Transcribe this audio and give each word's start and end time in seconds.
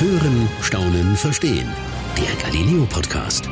Hören, 0.00 0.48
Staunen, 0.62 1.14
Verstehen. 1.14 1.68
Der 2.16 2.34
Galileo 2.42 2.86
Podcast. 2.86 3.50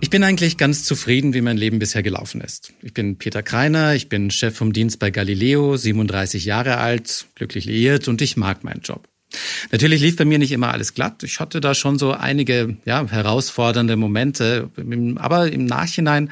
Ich 0.00 0.08
bin 0.08 0.24
eigentlich 0.24 0.56
ganz 0.56 0.84
zufrieden, 0.84 1.34
wie 1.34 1.42
mein 1.42 1.58
Leben 1.58 1.78
bisher 1.78 2.02
gelaufen 2.02 2.40
ist. 2.40 2.72
Ich 2.80 2.94
bin 2.94 3.18
Peter 3.18 3.42
Kreiner, 3.42 3.94
ich 3.94 4.08
bin 4.08 4.30
Chef 4.30 4.56
vom 4.56 4.72
Dienst 4.72 4.98
bei 4.98 5.10
Galileo, 5.10 5.76
37 5.76 6.46
Jahre 6.46 6.78
alt, 6.78 7.26
glücklich 7.34 7.66
liiert 7.66 8.08
und 8.08 8.22
ich 8.22 8.38
mag 8.38 8.64
meinen 8.64 8.80
Job. 8.80 9.06
Natürlich 9.72 10.00
lief 10.00 10.16
bei 10.16 10.24
mir 10.24 10.38
nicht 10.38 10.52
immer 10.52 10.72
alles 10.72 10.94
glatt. 10.94 11.22
Ich 11.22 11.38
hatte 11.38 11.60
da 11.60 11.74
schon 11.74 11.98
so 11.98 12.12
einige 12.12 12.78
ja, 12.86 13.06
herausfordernde 13.06 13.96
Momente, 13.96 14.70
aber 15.16 15.52
im 15.52 15.66
Nachhinein 15.66 16.30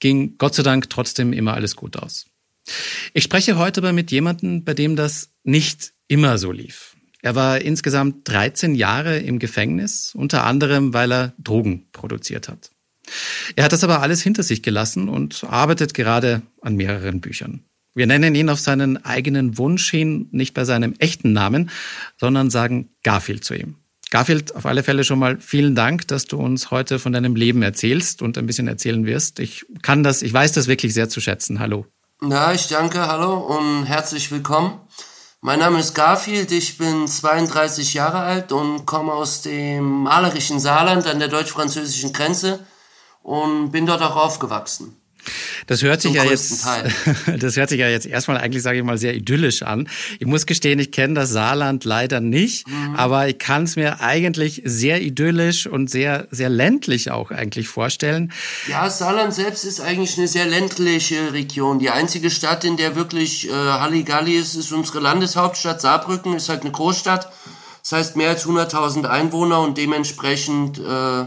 ging 0.00 0.36
Gott 0.36 0.54
sei 0.54 0.62
Dank 0.62 0.90
trotzdem 0.90 1.32
immer 1.32 1.54
alles 1.54 1.76
gut 1.76 1.96
aus. 1.96 2.26
Ich 3.14 3.24
spreche 3.24 3.56
heute 3.56 3.80
aber 3.80 3.94
mit 3.94 4.10
jemandem, 4.10 4.64
bei 4.64 4.74
dem 4.74 4.96
das 4.96 5.30
nicht 5.44 5.94
immer 6.08 6.36
so 6.36 6.52
lief. 6.52 6.91
Er 7.22 7.36
war 7.36 7.60
insgesamt 7.60 8.28
13 8.28 8.74
Jahre 8.74 9.18
im 9.18 9.38
Gefängnis, 9.38 10.12
unter 10.14 10.44
anderem, 10.44 10.92
weil 10.92 11.12
er 11.12 11.32
Drogen 11.38 11.86
produziert 11.92 12.48
hat. 12.48 12.70
Er 13.54 13.64
hat 13.64 13.72
das 13.72 13.84
aber 13.84 14.02
alles 14.02 14.22
hinter 14.22 14.42
sich 14.42 14.62
gelassen 14.62 15.08
und 15.08 15.44
arbeitet 15.44 15.94
gerade 15.94 16.42
an 16.60 16.74
mehreren 16.74 17.20
Büchern. 17.20 17.64
Wir 17.94 18.06
nennen 18.06 18.34
ihn 18.34 18.48
auf 18.48 18.58
seinen 18.58 19.04
eigenen 19.04 19.56
Wunsch 19.56 19.88
hin, 19.90 20.28
nicht 20.32 20.54
bei 20.54 20.64
seinem 20.64 20.94
echten 20.98 21.32
Namen, 21.32 21.70
sondern 22.18 22.50
sagen 22.50 22.90
Garfield 23.04 23.44
zu 23.44 23.54
ihm. 23.54 23.76
Garfield, 24.10 24.54
auf 24.56 24.66
alle 24.66 24.82
Fälle 24.82 25.04
schon 25.04 25.18
mal 25.18 25.38
vielen 25.40 25.74
Dank, 25.74 26.08
dass 26.08 26.24
du 26.24 26.38
uns 26.38 26.70
heute 26.70 26.98
von 26.98 27.12
deinem 27.12 27.36
Leben 27.36 27.62
erzählst 27.62 28.20
und 28.20 28.36
ein 28.36 28.46
bisschen 28.46 28.66
erzählen 28.66 29.06
wirst. 29.06 29.38
Ich 29.40 29.64
kann 29.82 30.02
das, 30.02 30.22
ich 30.22 30.32
weiß 30.32 30.52
das 30.52 30.66
wirklich 30.66 30.92
sehr 30.92 31.08
zu 31.08 31.20
schätzen. 31.20 31.60
Hallo. 31.60 31.86
Ja, 32.22 32.52
ich 32.52 32.66
danke, 32.68 33.06
hallo 33.06 33.38
und 33.38 33.84
herzlich 33.84 34.30
willkommen. 34.30 34.80
Mein 35.44 35.58
Name 35.58 35.80
ist 35.80 35.94
Garfield, 35.94 36.52
ich 36.52 36.78
bin 36.78 37.08
32 37.08 37.94
Jahre 37.94 38.20
alt 38.20 38.52
und 38.52 38.86
komme 38.86 39.12
aus 39.12 39.42
dem 39.42 40.04
malerischen 40.04 40.60
Saarland 40.60 41.04
an 41.08 41.18
der 41.18 41.26
deutsch-französischen 41.26 42.12
Grenze 42.12 42.64
und 43.24 43.72
bin 43.72 43.84
dort 43.84 44.02
auch 44.02 44.14
aufgewachsen. 44.14 45.01
Das 45.66 45.82
hört 45.82 46.00
sich 46.00 46.14
ja 46.14 46.24
jetzt, 46.24 46.66
das 47.38 47.56
hört 47.56 47.68
sich 47.68 47.78
ja 47.78 47.88
jetzt 47.88 48.06
erstmal 48.06 48.38
eigentlich, 48.38 48.62
sage 48.62 48.78
ich 48.78 48.84
mal, 48.84 48.98
sehr 48.98 49.14
idyllisch 49.14 49.62
an. 49.62 49.88
Ich 50.18 50.26
muss 50.26 50.46
gestehen, 50.46 50.78
ich 50.78 50.90
kenne 50.92 51.14
das 51.14 51.30
Saarland 51.30 51.84
leider 51.84 52.20
nicht, 52.20 52.68
mhm. 52.68 52.96
aber 52.96 53.28
ich 53.28 53.38
kann 53.38 53.64
es 53.64 53.76
mir 53.76 54.00
eigentlich 54.00 54.62
sehr 54.64 55.02
idyllisch 55.02 55.66
und 55.66 55.90
sehr, 55.90 56.26
sehr 56.30 56.48
ländlich 56.48 57.10
auch 57.10 57.30
eigentlich 57.30 57.68
vorstellen. 57.68 58.32
Ja, 58.68 58.88
Saarland 58.90 59.34
selbst 59.34 59.64
ist 59.64 59.80
eigentlich 59.80 60.18
eine 60.18 60.28
sehr 60.28 60.46
ländliche 60.46 61.32
Region. 61.32 61.78
Die 61.78 61.90
einzige 61.90 62.30
Stadt, 62.30 62.64
in 62.64 62.76
der 62.76 62.96
wirklich 62.96 63.48
äh, 63.48 63.52
Halligalli 63.52 64.34
ist, 64.34 64.54
ist 64.54 64.72
unsere 64.72 65.00
Landeshauptstadt 65.00 65.80
Saarbrücken, 65.80 66.34
ist 66.34 66.48
halt 66.48 66.62
eine 66.62 66.72
Großstadt. 66.72 67.32
Das 67.82 67.92
heißt 67.92 68.16
mehr 68.16 68.30
als 68.30 68.46
100.000 68.46 69.06
Einwohner 69.06 69.60
und 69.60 69.76
dementsprechend, 69.76 70.78
äh, 70.78 71.26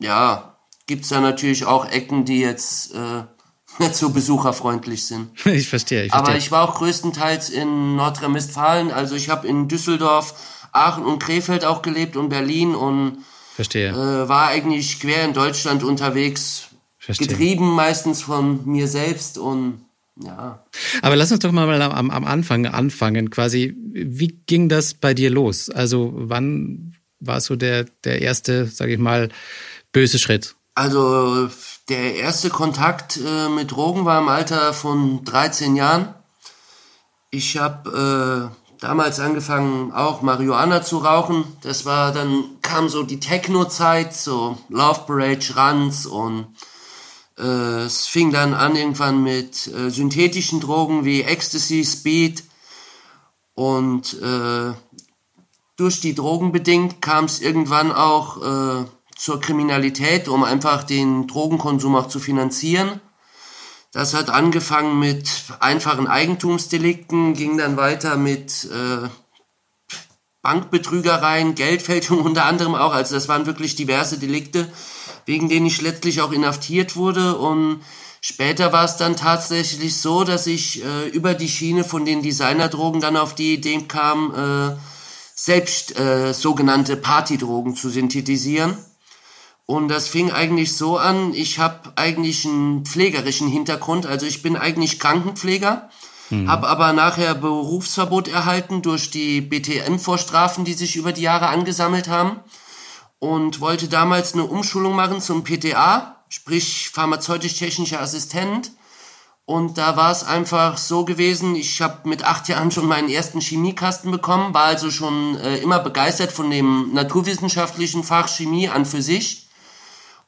ja, 0.00 0.58
gibt's 0.86 1.08
da 1.08 1.20
natürlich 1.20 1.64
auch 1.64 1.86
Ecken, 1.86 2.24
die 2.24 2.40
jetzt 2.40 2.94
äh, 2.94 3.22
nicht 3.78 3.94
so 3.94 4.10
besucherfreundlich 4.10 5.06
sind. 5.06 5.30
Ich 5.44 5.68
verstehe, 5.68 6.04
ich 6.04 6.12
verstehe. 6.12 6.14
Aber 6.14 6.36
ich 6.36 6.50
war 6.50 6.68
auch 6.68 6.76
größtenteils 6.76 7.50
in 7.50 7.96
Nordrhein-Westfalen. 7.96 8.90
Also 8.90 9.14
ich 9.14 9.28
habe 9.30 9.46
in 9.46 9.68
Düsseldorf, 9.68 10.34
Aachen 10.72 11.04
und 11.04 11.18
Krefeld 11.18 11.64
auch 11.64 11.82
gelebt 11.82 12.16
und 12.16 12.28
Berlin 12.28 12.74
und 12.74 13.24
verstehe. 13.54 13.90
Äh, 13.90 14.28
war 14.28 14.48
eigentlich 14.48 15.00
quer 15.00 15.24
in 15.24 15.32
Deutschland 15.32 15.84
unterwegs. 15.84 16.68
Verstehe. 16.98 17.28
Getrieben 17.28 17.70
meistens 17.74 18.22
von 18.22 18.66
mir 18.66 18.88
selbst 18.88 19.38
und 19.38 19.84
ja. 20.22 20.64
Aber 21.02 21.16
lass 21.16 21.32
uns 21.32 21.40
doch 21.40 21.52
mal 21.52 21.82
am, 21.82 22.10
am 22.10 22.24
Anfang 22.24 22.66
anfangen. 22.66 23.30
Quasi, 23.30 23.74
wie 23.92 24.38
ging 24.46 24.68
das 24.68 24.94
bei 24.94 25.12
dir 25.12 25.30
los? 25.30 25.70
Also 25.70 26.12
wann 26.14 26.94
war 27.20 27.40
so 27.40 27.56
der, 27.56 27.86
der 28.04 28.22
erste, 28.22 28.66
sage 28.66 28.92
ich 28.92 28.98
mal, 28.98 29.28
böse 29.92 30.18
Schritt? 30.18 30.54
Also 30.74 31.48
der 31.88 32.16
erste 32.16 32.50
Kontakt 32.50 33.18
äh, 33.18 33.48
mit 33.48 33.70
Drogen 33.70 34.04
war 34.04 34.20
im 34.20 34.28
Alter 34.28 34.72
von 34.72 35.24
13 35.24 35.76
Jahren. 35.76 36.14
Ich 37.30 37.58
habe 37.58 38.50
äh, 38.50 38.80
damals 38.80 39.20
angefangen, 39.20 39.92
auch 39.92 40.22
Marihuana 40.22 40.82
zu 40.82 40.98
rauchen. 40.98 41.44
Das 41.62 41.84
war 41.84 42.12
dann 42.12 42.44
kam 42.62 42.88
so 42.88 43.02
die 43.02 43.20
Techno-Zeit, 43.20 44.14
so 44.14 44.58
Love 44.68 45.00
Parade, 45.06 45.42
Schranz 45.42 46.06
und 46.06 46.46
äh, 47.38 47.82
es 47.84 48.06
fing 48.06 48.30
dann 48.30 48.54
an 48.54 48.76
irgendwann 48.76 49.22
mit 49.22 49.66
äh, 49.66 49.90
synthetischen 49.90 50.60
Drogen 50.60 51.04
wie 51.04 51.22
Ecstasy, 51.22 51.84
Speed 51.84 52.44
und 53.54 54.14
äh, 54.22 54.72
durch 55.76 56.00
die 56.00 56.14
Drogen 56.14 56.52
bedingt 56.52 57.02
kam 57.02 57.24
es 57.24 57.40
irgendwann 57.40 57.90
auch 57.92 58.40
äh, 58.42 58.84
zur 59.16 59.40
Kriminalität, 59.40 60.28
um 60.28 60.44
einfach 60.44 60.84
den 60.84 61.26
Drogenkonsum 61.26 61.96
auch 61.96 62.08
zu 62.08 62.20
finanzieren. 62.20 63.00
Das 63.92 64.12
hat 64.12 64.28
angefangen 64.28 64.98
mit 64.98 65.30
einfachen 65.60 66.08
Eigentumsdelikten, 66.08 67.34
ging 67.34 67.56
dann 67.56 67.76
weiter 67.76 68.16
mit 68.16 68.64
äh, 68.64 69.08
Bankbetrügereien, 70.42 71.54
Geldfälschung 71.54 72.20
unter 72.24 72.44
anderem 72.44 72.74
auch. 72.74 72.92
Also 72.92 73.14
das 73.14 73.28
waren 73.28 73.46
wirklich 73.46 73.76
diverse 73.76 74.18
Delikte, 74.18 74.68
wegen 75.26 75.48
denen 75.48 75.66
ich 75.66 75.80
letztlich 75.80 76.20
auch 76.22 76.32
inhaftiert 76.32 76.96
wurde. 76.96 77.36
Und 77.38 77.82
später 78.20 78.72
war 78.72 78.84
es 78.84 78.96
dann 78.96 79.16
tatsächlich 79.16 79.96
so, 80.00 80.24
dass 80.24 80.48
ich 80.48 80.84
äh, 80.84 81.08
über 81.10 81.34
die 81.34 81.48
Schiene 81.48 81.84
von 81.84 82.04
den 82.04 82.20
Designerdrogen 82.20 83.00
dann 83.00 83.16
auf 83.16 83.36
die 83.36 83.54
Idee 83.54 83.82
kam, 83.86 84.34
äh, 84.34 84.76
selbst 85.36 85.98
äh, 85.98 86.32
sogenannte 86.32 86.96
Partydrogen 86.96 87.76
zu 87.76 87.90
synthetisieren. 87.90 88.76
Und 89.66 89.88
das 89.88 90.08
fing 90.08 90.30
eigentlich 90.30 90.76
so 90.76 90.98
an, 90.98 91.32
ich 91.32 91.58
habe 91.58 91.92
eigentlich 91.96 92.44
einen 92.44 92.84
pflegerischen 92.84 93.48
Hintergrund, 93.48 94.04
also 94.06 94.26
ich 94.26 94.42
bin 94.42 94.56
eigentlich 94.56 95.00
Krankenpfleger, 95.00 95.88
mhm. 96.28 96.50
habe 96.50 96.68
aber 96.68 96.92
nachher 96.92 97.34
Berufsverbot 97.34 98.28
erhalten 98.28 98.82
durch 98.82 99.10
die 99.10 99.40
BTM-Vorstrafen, 99.40 100.66
die 100.66 100.74
sich 100.74 100.96
über 100.96 101.12
die 101.12 101.22
Jahre 101.22 101.48
angesammelt 101.48 102.08
haben 102.08 102.40
und 103.18 103.60
wollte 103.60 103.88
damals 103.88 104.34
eine 104.34 104.44
Umschulung 104.44 104.94
machen 104.94 105.22
zum 105.22 105.44
PTA, 105.44 106.16
sprich 106.28 106.90
pharmazeutisch-technischer 106.92 108.02
Assistent. 108.02 108.72
Und 109.46 109.76
da 109.78 109.96
war 109.96 110.10
es 110.10 110.24
einfach 110.24 110.78
so 110.78 111.04
gewesen, 111.04 111.54
ich 111.54 111.80
habe 111.80 112.08
mit 112.08 112.24
acht 112.24 112.48
Jahren 112.48 112.70
schon 112.70 112.86
meinen 112.86 113.10
ersten 113.10 113.40
Chemiekasten 113.40 114.10
bekommen, 114.10 114.54
war 114.54 114.64
also 114.64 114.90
schon 114.90 115.36
äh, 115.36 115.58
immer 115.58 115.80
begeistert 115.80 116.32
von 116.32 116.50
dem 116.50 116.92
naturwissenschaftlichen 116.94 118.04
Fach 118.04 118.28
Chemie 118.28 118.68
an 118.68 118.84
für 118.86 119.02
sich 119.02 119.43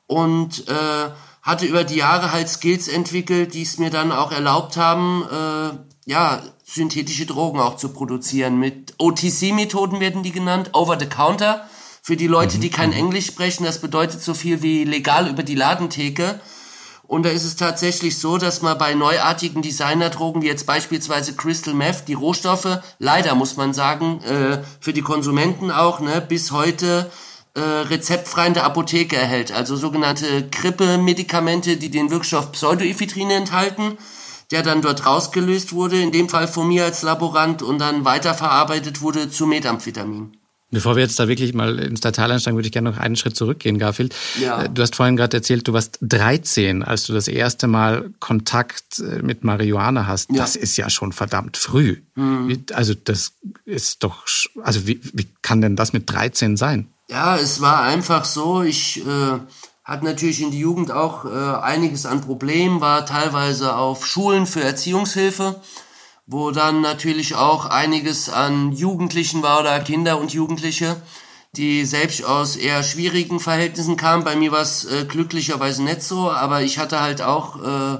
und 0.06 0.68
äh, 0.68 1.10
hatte 1.42 1.66
über 1.66 1.84
die 1.84 1.96
Jahre 1.96 2.32
halt 2.32 2.48
Skills 2.48 2.88
entwickelt, 2.88 3.54
die 3.54 3.62
es 3.62 3.78
mir 3.78 3.90
dann 3.90 4.12
auch 4.12 4.32
erlaubt 4.32 4.76
haben, 4.76 5.24
äh, 5.30 6.10
ja, 6.10 6.42
synthetische 6.64 7.26
Drogen 7.26 7.60
auch 7.60 7.76
zu 7.76 7.90
produzieren. 7.90 8.58
Mit 8.58 8.94
OTC-Methoden 8.98 10.00
werden 10.00 10.22
die 10.22 10.32
genannt, 10.32 10.70
over 10.72 10.98
the 10.98 11.06
counter. 11.06 11.66
Für 12.02 12.16
die 12.16 12.26
Leute, 12.26 12.58
die 12.58 12.70
kein 12.70 12.90
mhm. 12.90 12.96
Englisch 12.96 13.26
sprechen, 13.26 13.64
das 13.64 13.80
bedeutet 13.80 14.22
so 14.22 14.34
viel 14.34 14.62
wie 14.62 14.84
legal 14.84 15.28
über 15.28 15.42
die 15.42 15.54
Ladentheke. 15.54 16.40
Und 17.08 17.24
da 17.24 17.30
ist 17.30 17.44
es 17.44 17.54
tatsächlich 17.54 18.18
so, 18.18 18.36
dass 18.36 18.62
man 18.62 18.78
bei 18.78 18.94
neuartigen 18.94 19.62
Designerdrogen, 19.62 20.42
wie 20.42 20.46
jetzt 20.46 20.66
beispielsweise 20.66 21.34
Crystal 21.34 21.74
Meth, 21.74 22.08
die 22.08 22.14
Rohstoffe, 22.14 22.80
leider 22.98 23.36
muss 23.36 23.56
man 23.56 23.72
sagen, 23.72 24.20
äh, 24.22 24.62
für 24.80 24.92
die 24.92 25.02
Konsumenten 25.02 25.70
auch, 25.70 26.00
ne, 26.00 26.20
bis 26.20 26.50
heute 26.50 27.10
äh, 27.56 27.60
rezeptfrei 27.60 28.48
in 28.48 28.54
der 28.54 28.64
Apotheke 28.64 29.16
erhält, 29.16 29.50
also 29.50 29.76
sogenannte 29.76 30.46
Grippemedikamente, 30.50 31.78
die 31.78 31.90
den 31.90 32.10
Wirkstoff 32.10 32.52
Pseudoephedrine 32.52 33.34
enthalten, 33.34 33.96
der 34.50 34.62
dann 34.62 34.82
dort 34.82 35.06
rausgelöst 35.06 35.72
wurde, 35.72 36.00
in 36.00 36.12
dem 36.12 36.28
Fall 36.28 36.48
von 36.48 36.68
mir 36.68 36.84
als 36.84 37.02
Laborant 37.02 37.62
und 37.62 37.78
dann 37.78 38.04
weiterverarbeitet 38.04 39.00
wurde 39.00 39.30
zu 39.30 39.46
Methamphetamin. 39.46 40.36
Bevor 40.70 40.96
wir 40.96 41.02
jetzt 41.02 41.18
da 41.18 41.28
wirklich 41.28 41.54
mal 41.54 41.78
ins 41.78 42.00
Detail 42.00 42.32
einsteigen, 42.32 42.58
würde 42.58 42.66
ich 42.66 42.72
gerne 42.72 42.90
noch 42.90 42.98
einen 42.98 43.16
Schritt 43.16 43.36
zurückgehen, 43.36 43.78
Garfield. 43.78 44.14
Ja. 44.38 44.64
Äh, 44.64 44.68
du 44.68 44.82
hast 44.82 44.96
vorhin 44.96 45.16
gerade 45.16 45.36
erzählt, 45.36 45.66
du 45.66 45.72
warst 45.72 45.98
13, 46.02 46.82
als 46.82 47.06
du 47.06 47.14
das 47.14 47.28
erste 47.28 47.68
Mal 47.68 48.10
Kontakt 48.18 48.98
äh, 48.98 49.22
mit 49.22 49.44
Marihuana 49.44 50.06
hast. 50.06 50.30
Ja. 50.30 50.38
Das 50.38 50.56
ist 50.56 50.76
ja 50.76 50.90
schon 50.90 51.12
verdammt 51.12 51.56
früh. 51.56 52.02
Mhm. 52.16 52.66
Also 52.74 52.92
das 52.92 53.32
ist 53.64 54.02
doch, 54.02 54.24
also 54.62 54.86
wie, 54.86 55.00
wie 55.14 55.28
kann 55.40 55.62
denn 55.62 55.76
das 55.76 55.92
mit 55.92 56.10
13 56.10 56.58
sein? 56.58 56.88
Ja, 57.08 57.36
es 57.36 57.60
war 57.60 57.82
einfach 57.82 58.24
so, 58.24 58.62
ich 58.62 59.06
äh, 59.06 59.38
hatte 59.84 60.04
natürlich 60.04 60.42
in 60.42 60.50
die 60.50 60.58
Jugend 60.58 60.90
auch 60.90 61.24
äh, 61.24 61.28
einiges 61.28 62.04
an 62.04 62.20
Problemen, 62.20 62.80
war 62.80 63.06
teilweise 63.06 63.76
auf 63.76 64.04
Schulen 64.04 64.44
für 64.44 64.60
Erziehungshilfe, 64.64 65.60
wo 66.26 66.50
dann 66.50 66.80
natürlich 66.80 67.36
auch 67.36 67.66
einiges 67.66 68.28
an 68.28 68.72
Jugendlichen 68.72 69.44
war 69.44 69.60
oder 69.60 69.78
Kinder 69.78 70.18
und 70.18 70.32
Jugendliche, 70.32 70.96
die 71.52 71.84
selbst 71.84 72.24
aus 72.24 72.56
eher 72.56 72.82
schwierigen 72.82 73.38
Verhältnissen 73.38 73.96
kamen. 73.96 74.24
Bei 74.24 74.34
mir 74.34 74.50
war 74.50 74.62
es 74.62 74.84
äh, 74.86 75.04
glücklicherweise 75.04 75.84
nicht 75.84 76.02
so, 76.02 76.32
aber 76.32 76.62
ich 76.62 76.80
hatte 76.80 77.00
halt 77.00 77.22
auch 77.22 77.62
äh, 77.62 77.98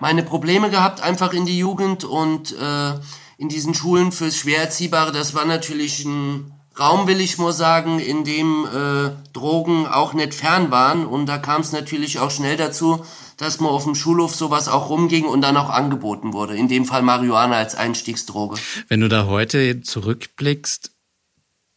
meine 0.00 0.24
Probleme 0.24 0.70
gehabt, 0.70 1.00
einfach 1.02 1.32
in 1.34 1.46
die 1.46 1.58
Jugend 1.58 2.02
und 2.02 2.50
äh, 2.58 2.94
in 3.38 3.48
diesen 3.48 3.74
Schulen 3.74 4.10
fürs 4.10 4.36
Schwererziehbare, 4.36 5.12
das 5.12 5.34
war 5.34 5.44
natürlich 5.44 6.04
ein 6.04 6.50
Raum, 6.78 7.06
will 7.06 7.20
ich 7.20 7.38
mal 7.38 7.52
sagen, 7.52 8.00
in 8.00 8.24
dem 8.24 8.66
äh, 8.66 9.10
Drogen 9.32 9.86
auch 9.86 10.12
nicht 10.12 10.34
fern 10.34 10.70
waren. 10.70 11.06
Und 11.06 11.26
da 11.26 11.38
kam 11.38 11.60
es 11.60 11.72
natürlich 11.72 12.18
auch 12.18 12.30
schnell 12.30 12.56
dazu, 12.56 13.04
dass 13.36 13.60
man 13.60 13.70
auf 13.70 13.84
dem 13.84 13.94
Schulhof 13.94 14.34
sowas 14.34 14.68
auch 14.68 14.90
rumging 14.90 15.24
und 15.24 15.40
dann 15.40 15.56
auch 15.56 15.70
angeboten 15.70 16.32
wurde. 16.32 16.56
In 16.56 16.68
dem 16.68 16.84
Fall 16.84 17.02
Marihuana 17.02 17.56
als 17.56 17.74
Einstiegsdroge. 17.74 18.60
Wenn 18.88 19.00
du 19.00 19.08
da 19.08 19.26
heute 19.26 19.82
zurückblickst, 19.82 20.90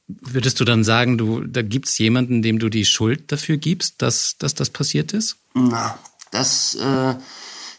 würdest 0.07 0.59
du 0.59 0.65
dann 0.65 0.83
sagen, 0.83 1.17
du, 1.17 1.41
da 1.41 1.61
gibt's 1.61 1.97
jemanden, 1.97 2.41
dem 2.41 2.59
du 2.59 2.69
die 2.69 2.85
Schuld 2.85 3.31
dafür 3.31 3.57
gibst, 3.57 4.01
dass, 4.01 4.38
dass 4.38 4.55
das 4.55 4.69
passiert 4.69 5.13
ist? 5.13 5.38
Na, 5.53 5.97
das 6.31 6.75
äh, 6.75 7.15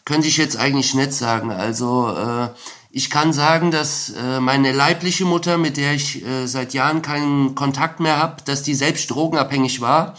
könnte 0.04 0.28
ich 0.28 0.36
jetzt 0.36 0.56
eigentlich 0.56 0.94
nicht 0.94 1.12
sagen. 1.12 1.50
Also 1.50 2.08
äh, 2.16 2.48
ich 2.98 3.10
kann 3.10 3.32
sagen, 3.32 3.70
dass 3.70 4.10
äh, 4.10 4.40
meine 4.40 4.72
leibliche 4.72 5.24
Mutter, 5.24 5.56
mit 5.56 5.76
der 5.76 5.94
ich 5.94 6.26
äh, 6.26 6.48
seit 6.48 6.74
Jahren 6.74 7.00
keinen 7.00 7.54
Kontakt 7.54 8.00
mehr 8.00 8.18
habe, 8.18 8.42
dass 8.44 8.64
die 8.64 8.74
selbst 8.74 9.08
drogenabhängig 9.12 9.80
war. 9.80 10.16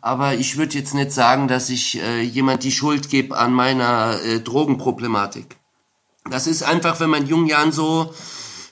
Aber 0.00 0.34
ich 0.34 0.56
würde 0.56 0.78
jetzt 0.78 0.94
nicht 0.94 1.10
sagen, 1.10 1.48
dass 1.48 1.70
ich 1.70 2.00
äh, 2.00 2.20
jemand 2.22 2.62
die 2.62 2.70
Schuld 2.70 3.10
gebe 3.10 3.36
an 3.36 3.52
meiner 3.52 4.20
äh, 4.22 4.38
Drogenproblematik. 4.38 5.56
Das 6.30 6.46
ist 6.46 6.62
einfach, 6.62 7.00
wenn 7.00 7.10
man 7.10 7.22
in 7.22 7.28
jungen 7.28 7.46
Jahren 7.48 7.72
so 7.72 8.14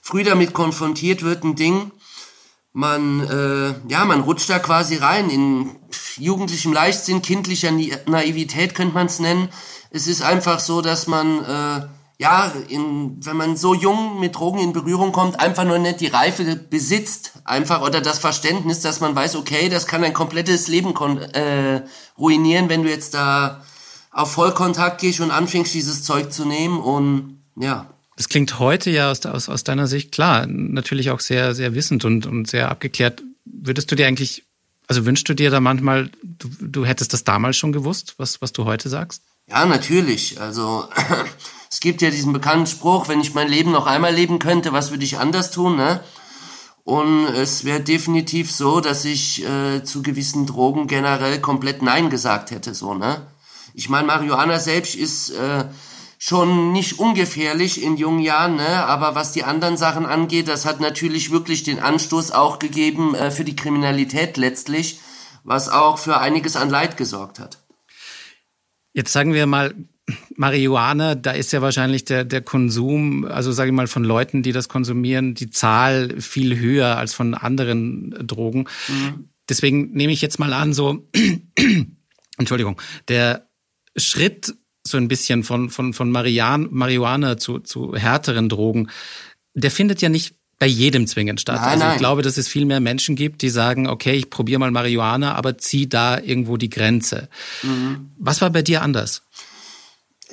früh 0.03 0.23
damit 0.23 0.53
konfrontiert 0.55 1.25
wird, 1.25 1.43
ein 1.43 1.57
Ding. 1.57 1.91
Man, 2.73 3.27
äh, 3.27 3.75
ja, 3.91 4.05
man 4.05 4.21
rutscht 4.21 4.49
da 4.51 4.61
quasi 4.61 4.99
rein 4.99 5.31
in 5.31 5.75
jugendlichem 6.17 6.73
Leichtsinn, 6.73 7.23
kindlicher 7.23 7.73
Naivität 8.07 8.77
könnte 8.77 8.95
man 8.95 9.07
es 9.07 9.19
nennen. 9.19 9.49
Es 9.91 10.07
ist 10.07 10.23
einfach 10.23 10.61
so, 10.61 10.81
dass 10.81 11.09
man 11.09 11.45
äh, 11.45 11.89
ja, 12.21 12.53
in, 12.69 13.25
wenn 13.25 13.37
man 13.37 13.57
so 13.57 13.75
jung 13.75 14.19
mit 14.19 14.35
Drogen 14.35 14.59
in 14.59 14.73
Berührung 14.73 15.13
kommt, 15.13 15.39
einfach 15.39 15.65
nur 15.65 15.79
nicht 15.79 16.01
die 16.01 16.09
Reife 16.09 16.57
besitzt, 16.57 17.33
einfach 17.45 17.81
oder 17.81 18.01
das 18.01 18.19
Verständnis, 18.19 18.81
dass 18.81 19.01
man 19.01 19.15
weiß, 19.15 19.37
okay, 19.37 19.69
das 19.69 19.87
kann 19.87 20.03
ein 20.03 20.13
komplettes 20.13 20.67
Leben 20.67 20.95
äh, 21.33 21.83
ruinieren, 22.19 22.69
wenn 22.69 22.83
du 22.83 22.91
jetzt 22.91 23.15
da 23.15 23.63
auf 24.11 24.33
Vollkontakt 24.33 25.01
gehst 25.01 25.21
und 25.21 25.31
anfängst, 25.31 25.73
dieses 25.73 26.03
Zeug 26.03 26.33
zu 26.33 26.45
nehmen 26.45 26.81
und 26.81 27.39
ja. 27.57 27.87
Das 28.17 28.29
klingt 28.29 28.59
heute 28.59 28.91
ja 28.91 29.13
aus, 29.13 29.25
aus, 29.25 29.49
aus 29.49 29.63
deiner 29.63 29.87
Sicht 29.87 30.11
klar, 30.11 30.45
natürlich 30.49 31.11
auch 31.11 31.21
sehr, 31.21 31.55
sehr 31.55 31.77
wissend 31.77 32.05
und, 32.05 32.27
und 32.27 32.49
sehr 32.49 32.69
abgeklärt. 32.69 33.23
Würdest 33.45 33.93
du 33.93 33.95
dir 33.95 34.09
eigentlich, 34.09 34.43
also 34.89 35.07
wünschst 35.07 35.29
du 35.29 35.35
dir 35.35 35.53
da 35.53 35.61
manchmal, 35.61 36.11
du, 36.25 36.49
du 36.61 36.85
hättest 36.85 37.13
das 37.13 37.23
damals 37.23 37.57
schon 37.57 37.71
gewusst, 37.71 38.15
was, 38.17 38.43
was 38.43 38.53
du 38.53 38.65
heute 38.65 38.89
sagst? 38.89 39.23
Ja, 39.47 39.65
natürlich. 39.67 40.41
Also 40.41 40.89
es 41.71 41.81
gibt 41.81 42.03
ja 42.03 42.11
diesen 42.11 42.33
bekannten 42.33 42.67
Spruch, 42.67 43.09
wenn 43.09 43.21
ich 43.21 43.35
mein 43.35 43.49
Leben 43.49 43.73
noch 43.73 43.87
einmal 43.87 44.15
leben 44.15 44.39
könnte, 44.39 44.73
was 44.73 44.91
würde 44.91 45.05
ich 45.05 45.19
anders 45.19 45.51
tun, 45.51 45.77
ne? 45.77 46.01
Und 46.85 47.27
es 47.27 47.67
wäre 47.67 47.81
definitiv 47.81 48.51
so, 48.51 48.81
dass 48.81 49.05
ich 49.05 49.45
äh, 49.45 49.85
zu 49.85 50.03
gewissen 50.03 50.47
Drogen 50.47 50.87
generell 50.87 51.39
komplett 51.39 51.83
Nein 51.83 52.09
gesagt 52.09 52.51
hätte, 52.51 52.75
so, 52.75 52.95
ne? 52.95 53.27
Ich 53.75 53.91
meine, 53.91 54.07
Marihuana 54.07 54.59
selbst 54.59 54.95
ist 54.95 55.31
äh, 55.31 55.67
schon 56.19 56.73
nicht 56.73 56.99
ungefährlich 56.99 57.83
in 57.83 57.99
jungen 57.99 58.21
Jahren, 58.21 58.57
ne? 58.57 58.87
Aber 58.87 59.15
was 59.15 59.33
die 59.33 59.45
anderen 59.45 59.77
Sachen 59.77 60.07
angeht, 60.07 60.49
das 60.49 60.65
hat 60.65 60.81
natürlich 60.81 61.31
wirklich 61.31 61.63
den 61.63 61.79
Anstoß 61.79 62.31
auch 62.31 62.59
gegeben 62.59 63.15
äh, 63.15 63.31
für 63.31 63.45
die 63.45 63.57
Kriminalität 63.57 64.39
letztlich, 64.39 65.01
was 65.45 65.69
auch 65.69 65.99
für 65.99 66.19
einiges 66.19 66.57
an 66.57 66.71
Leid 66.71 66.97
gesorgt 66.97 67.39
hat. 67.39 67.59
Jetzt 68.95 69.13
sagen 69.13 69.35
wir 69.35 69.47
mal, 69.47 69.75
Marihuana, 70.37 71.15
da 71.15 71.33
ist 71.33 71.53
ja 71.53 71.63
wahrscheinlich 71.63 72.05
der, 72.05 72.25
der 72.25 72.41
Konsum, 72.41 73.25
also 73.25 73.53
sage 73.53 73.71
ich 73.71 73.75
mal, 73.75 73.87
von 73.87 74.05
Leuten, 74.05 74.43
die 74.43 74.53
das 74.53 74.69
konsumieren, 74.69 75.35
die 75.35 75.51
Zahl 75.51 76.21
viel 76.21 76.59
höher 76.59 76.97
als 76.97 77.15
von 77.15 77.35
anderen 77.35 78.15
Drogen. 78.27 78.67
Mhm. 78.89 79.29
Deswegen 79.49 79.93
nehme 79.93 80.13
ich 80.13 80.23
jetzt 80.23 80.39
mal 80.39 80.53
an, 80.53 80.73
so, 80.73 81.09
Entschuldigung, 82.39 82.81
der 83.09 83.49
Schritt 83.97 84.55
so 84.87 84.97
ein 84.97 85.09
bisschen 85.09 85.45
von, 85.45 85.71
von, 85.71 85.93
von 85.93 86.11
Marian, 86.11 86.69
Marihuana 86.71 87.37
zu, 87.37 87.59
zu 87.59 87.95
härteren 87.95 88.49
Drogen, 88.49 88.89
der 89.55 89.71
findet 89.71 90.01
ja 90.01 90.09
nicht 90.09 90.35
bei 90.59 90.67
jedem 90.67 91.07
zwingend 91.07 91.41
statt. 91.41 91.61
Nein, 91.61 91.71
also 91.71 91.85
ich 91.85 91.89
nein. 91.91 91.99
glaube, 91.99 92.23
dass 92.23 92.37
es 92.37 92.49
viel 92.49 92.65
mehr 92.65 92.81
Menschen 92.81 93.15
gibt, 93.15 93.43
die 93.43 93.49
sagen, 93.49 93.87
okay, 93.87 94.15
ich 94.15 94.29
probiere 94.31 94.59
mal 94.59 94.71
Marihuana, 94.71 95.35
aber 95.35 95.59
zieh 95.59 95.89
da 95.89 96.19
irgendwo 96.19 96.57
die 96.57 96.71
Grenze. 96.71 97.29
Mhm. 97.63 98.11
Was 98.19 98.41
war 98.41 98.51
bei 98.51 98.63
dir 98.63 98.83
anders? 98.83 99.23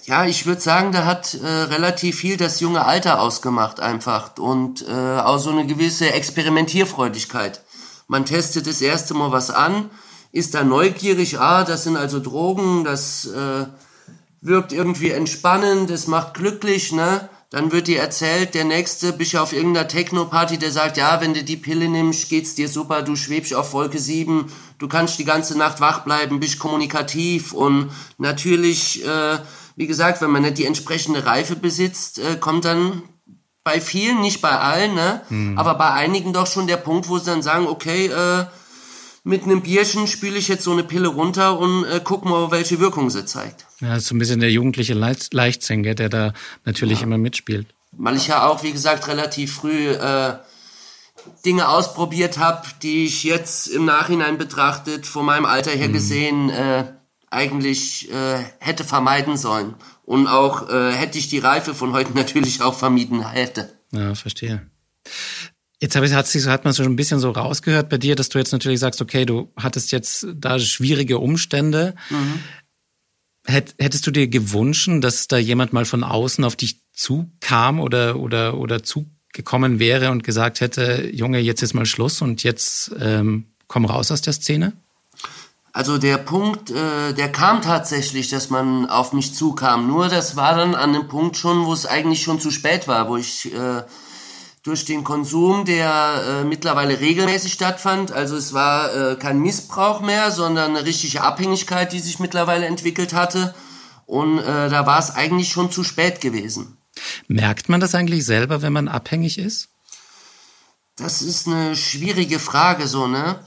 Ja, 0.08 0.28
ich 0.28 0.46
würde 0.46 0.62
sagen, 0.62 0.92
da 0.92 1.06
hat 1.06 1.34
äh, 1.34 1.48
relativ 1.48 2.18
viel 2.18 2.38
das 2.38 2.60
junge 2.60 2.86
Alter 2.86 3.20
ausgemacht 3.20 3.80
einfach 3.80 4.38
und 4.38 4.88
äh, 4.88 4.92
auch 4.92 5.40
so 5.40 5.50
eine 5.50 5.66
gewisse 5.66 6.12
Experimentierfreudigkeit. 6.14 7.64
Man 8.08 8.24
testet 8.24 8.68
das 8.68 8.82
erste 8.82 9.16
Mal 9.16 9.32
was 9.32 9.50
an, 9.50 9.90
ist 10.32 10.54
da 10.54 10.64
neugierig, 10.64 11.40
ah, 11.40 11.64
das 11.64 11.86
sind 11.86 11.98
also 11.98 12.20
Drogen, 12.20 12.84
das 12.84 13.26
äh, 13.26 13.66
wirkt 14.42 14.74
irgendwie 14.74 15.10
entspannend, 15.10 15.90
das 15.90 16.06
macht 16.06 16.36
glücklich, 16.36 16.92
ne? 16.92 17.28
Dann 17.50 17.72
wird 17.72 17.88
dir 17.88 18.00
erzählt, 18.00 18.54
der 18.54 18.66
nächste 18.66 19.12
bist 19.12 19.34
du 19.34 19.40
auf 19.40 19.54
irgendeiner 19.54 19.88
Techno-Party, 19.88 20.58
der 20.60 20.72
sagt, 20.72 20.98
ja, 20.98 21.20
wenn 21.22 21.34
du 21.34 21.44
die 21.44 21.58
Pille 21.58 21.88
nimmst, 21.88 22.30
geht's 22.30 22.54
dir 22.54 22.68
super, 22.68 23.02
du 23.02 23.16
schwebst 23.16 23.56
auf 23.56 23.74
Wolke 23.74 23.98
7, 23.98 24.52
du 24.78 24.88
kannst 24.88 25.18
die 25.18 25.26
ganze 25.26 25.58
Nacht 25.58 25.80
wach 25.80 26.04
bleiben, 26.04 26.40
bist 26.40 26.60
kommunikativ 26.60 27.54
und 27.54 27.92
natürlich 28.18 29.04
äh, 29.06 29.40
wie 29.76 29.88
gesagt, 29.88 30.22
wenn 30.22 30.32
man 30.32 30.44
nicht 30.44 30.58
die 30.58 30.66
entsprechende 30.66 31.26
Reife 31.26 31.56
besitzt, 31.56 32.20
äh, 32.20 32.38
kommt 32.38 32.66
dann 32.66 33.04
bei 33.64 33.82
vielen, 33.82 34.22
nicht 34.22 34.42
bei 34.42 34.52
allen, 34.52 34.94
ne? 34.94 35.22
Mhm. 35.30 35.58
aber 35.58 35.76
bei 35.76 35.92
einigen 35.92 36.34
doch 36.34 36.48
schon 36.48 36.68
der 36.68 36.78
Punkt, 36.78 37.10
wo 37.10 37.18
sie 37.18 37.26
dann 37.26 37.42
sagen, 37.42 37.68
okay, 37.68 38.08
äh, 38.08 38.46
mit 39.24 39.44
einem 39.44 39.64
Bierchen 39.64 40.06
spüle 40.06 40.38
ich 40.38 40.48
jetzt 40.48 40.64
so 40.64 40.72
eine 40.72 40.84
Pille 40.84 41.08
runter 41.08 41.58
und 41.58 41.84
äh, 41.86 42.00
guck 42.04 42.26
mal, 42.26 42.52
welche 42.52 42.80
Wirkung 42.80 43.10
sie 43.10 43.26
zeigt. 43.26 43.66
Ja, 43.82 43.90
das 43.90 44.04
ist 44.04 44.10
so 44.10 44.16
ein 44.16 44.20
bisschen 44.20 44.40
der 44.40 44.52
jugendliche 44.52 44.94
Leicht 44.94 45.34
Leichtsinn, 45.34 45.82
der 45.82 46.10
da 46.10 46.34
natürlich 46.64 47.00
ja. 47.00 47.08
immer 47.08 47.18
mitspielt. 47.18 47.68
Weil 47.92 48.16
ich 48.18 48.28
ja 48.28 48.48
auch, 48.48 48.62
wie 48.62 48.72
gesagt, 48.72 49.08
relativ 49.08 49.56
früh 49.56 49.90
äh, 49.90 50.36
Dinge 51.44 51.68
ausprobiert 51.68 52.38
habe, 52.38 52.68
die 52.84 53.06
ich 53.06 53.24
jetzt 53.24 53.68
im 53.68 53.86
Nachhinein 53.86 54.38
betrachtet, 54.38 55.08
von 55.08 55.26
meinem 55.26 55.46
Alter 55.46 55.72
her 55.72 55.90
mhm. 55.90 55.94
gesehen, 55.94 56.50
äh, 56.52 56.86
eigentlich 57.36 58.12
äh, 58.12 58.44
hätte 58.60 58.84
vermeiden 58.84 59.38
sollen. 59.38 59.76
Und 60.04 60.28
auch 60.28 60.70
äh, 60.70 60.92
hätte 60.92 61.18
ich 61.18 61.28
die 61.28 61.40
Reife 61.40 61.76
von 61.76 61.94
heute 61.94 62.12
natürlich 62.16 62.62
auch 62.62 62.74
vermieden 62.74 63.28
hätte. 63.28 63.74
Ja, 63.92 64.16
verstehe. 64.16 64.70
Jetzt 65.80 65.96
habe 65.96 66.06
ich, 66.06 66.14
hat, 66.14 66.28
sich, 66.28 66.48
hat 66.48 66.64
man 66.64 66.74
so 66.74 66.84
ein 66.84 66.96
bisschen 66.96 67.20
so 67.20 67.32
rausgehört 67.32 67.90
bei 67.90 67.98
dir, 67.98 68.16
dass 68.16 68.30
du 68.30 68.38
jetzt 68.38 68.54
natürlich 68.54 68.80
sagst, 68.80 69.02
okay, 69.02 69.26
du 69.26 69.52
hattest 69.58 69.92
jetzt 69.92 70.26
da 70.34 70.58
schwierige 70.58 71.20
Umstände. 71.20 71.96
Mhm. 72.10 72.40
Hättest 73.48 74.08
du 74.08 74.12
dir 74.12 74.28
gewünscht, 74.28 74.90
dass 75.02 75.28
da 75.28 75.38
jemand 75.38 75.72
mal 75.72 75.86
von 75.86 76.04
außen 76.04 76.44
auf 76.44 76.56
dich 76.56 76.82
zukam 76.94 77.80
oder, 77.80 78.18
oder, 78.20 78.58
oder 78.58 78.82
zugekommen 78.82 79.78
wäre 79.78 80.10
und 80.10 80.24
gesagt 80.24 80.62
hätte, 80.62 81.12
Junge, 81.14 81.40
jetzt 81.40 81.62
ist 81.62 81.76
mal 81.76 81.86
Schluss 81.86 82.24
und 82.24 82.42
jetzt 82.42 82.92
ähm, 83.00 83.52
komm 83.68 83.86
raus 83.86 84.10
aus 84.10 84.22
der 84.22 84.34
Szene? 84.34 84.74
Also 85.76 85.98
der 85.98 86.18
Punkt, 86.18 86.72
äh, 86.72 87.12
der 87.14 87.30
kam 87.34 87.62
tatsächlich, 87.62 88.30
dass 88.30 88.50
man 88.50 88.90
auf 88.90 89.12
mich 89.12 89.34
zukam. 89.36 89.88
Nur 89.88 90.08
das 90.08 90.38
war 90.38 90.56
dann 90.56 90.74
an 90.74 90.94
dem 90.94 91.10
Punkt 91.10 91.36
schon, 91.36 91.66
wo 91.66 91.74
es 91.74 91.86
eigentlich 91.86 92.24
schon 92.24 92.40
zu 92.40 92.50
spät 92.50 92.88
war, 92.88 93.10
wo 93.10 93.18
ich 93.18 93.54
äh, 93.54 93.84
durch 94.64 94.86
den 94.86 95.04
Konsum, 95.04 95.66
der 95.66 96.24
äh, 96.26 96.44
mittlerweile 96.46 97.02
regelmäßig 97.02 97.52
stattfand, 97.52 98.14
also 98.14 98.38
es 98.38 98.54
war 98.54 98.96
äh, 98.96 99.16
kein 99.18 99.42
Missbrauch 99.42 100.00
mehr, 100.00 100.32
sondern 100.32 100.78
eine 100.78 100.86
richtige 100.86 101.24
Abhängigkeit, 101.24 101.92
die 101.92 102.00
sich 102.00 102.20
mittlerweile 102.20 102.68
entwickelt 102.68 103.14
hatte. 103.14 103.54
Und 104.06 104.40
äh, 104.40 104.70
da 104.70 104.86
war 104.86 105.00
es 105.00 105.12
eigentlich 105.12 105.50
schon 105.50 105.72
zu 105.72 105.84
spät 105.84 106.22
gewesen. 106.22 106.78
Merkt 107.28 107.68
man 107.68 107.82
das 107.82 107.94
eigentlich 107.96 108.24
selber, 108.24 108.62
wenn 108.62 108.72
man 108.72 108.88
abhängig 108.88 109.38
ist? 109.38 109.68
Das 110.96 111.22
ist 111.22 111.48
eine 111.48 111.76
schwierige 111.76 112.40
Frage, 112.40 112.88
so, 112.88 113.08
ne? 113.08 113.42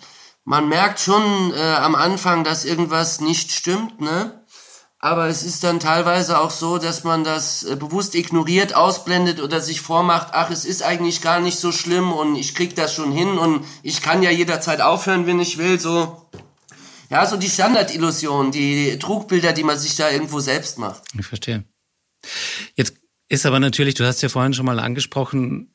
Man 0.48 0.66
merkt 0.66 0.98
schon 0.98 1.52
äh, 1.52 1.60
am 1.60 1.94
Anfang, 1.94 2.42
dass 2.42 2.64
irgendwas 2.64 3.20
nicht 3.20 3.52
stimmt, 3.52 4.00
ne? 4.00 4.42
Aber 4.98 5.28
es 5.28 5.42
ist 5.42 5.62
dann 5.62 5.78
teilweise 5.78 6.40
auch 6.40 6.50
so, 6.50 6.78
dass 6.78 7.04
man 7.04 7.22
das 7.22 7.64
äh, 7.64 7.76
bewusst 7.76 8.14
ignoriert, 8.14 8.74
ausblendet 8.74 9.42
oder 9.42 9.60
sich 9.60 9.82
vormacht, 9.82 10.28
ach, 10.32 10.50
es 10.50 10.64
ist 10.64 10.82
eigentlich 10.82 11.20
gar 11.20 11.40
nicht 11.40 11.58
so 11.58 11.70
schlimm 11.70 12.12
und 12.12 12.34
ich 12.34 12.54
krieg 12.54 12.74
das 12.74 12.94
schon 12.94 13.12
hin 13.12 13.36
und 13.36 13.62
ich 13.82 14.00
kann 14.00 14.22
ja 14.22 14.30
jederzeit 14.30 14.80
aufhören, 14.80 15.26
wenn 15.26 15.38
ich 15.38 15.58
will, 15.58 15.78
so. 15.78 16.30
Ja, 17.10 17.26
so 17.26 17.36
die 17.36 17.50
Standardillusion, 17.50 18.50
die 18.50 18.98
Trugbilder, 18.98 19.52
die 19.52 19.64
man 19.64 19.78
sich 19.78 19.96
da 19.96 20.10
irgendwo 20.10 20.40
selbst 20.40 20.78
macht. 20.78 21.02
Ich 21.18 21.26
verstehe. 21.26 21.64
Jetzt 22.74 22.94
ist 23.28 23.44
aber 23.44 23.60
natürlich, 23.60 23.96
du 23.96 24.06
hast 24.06 24.22
ja 24.22 24.30
vorhin 24.30 24.54
schon 24.54 24.66
mal 24.66 24.80
angesprochen, 24.80 25.74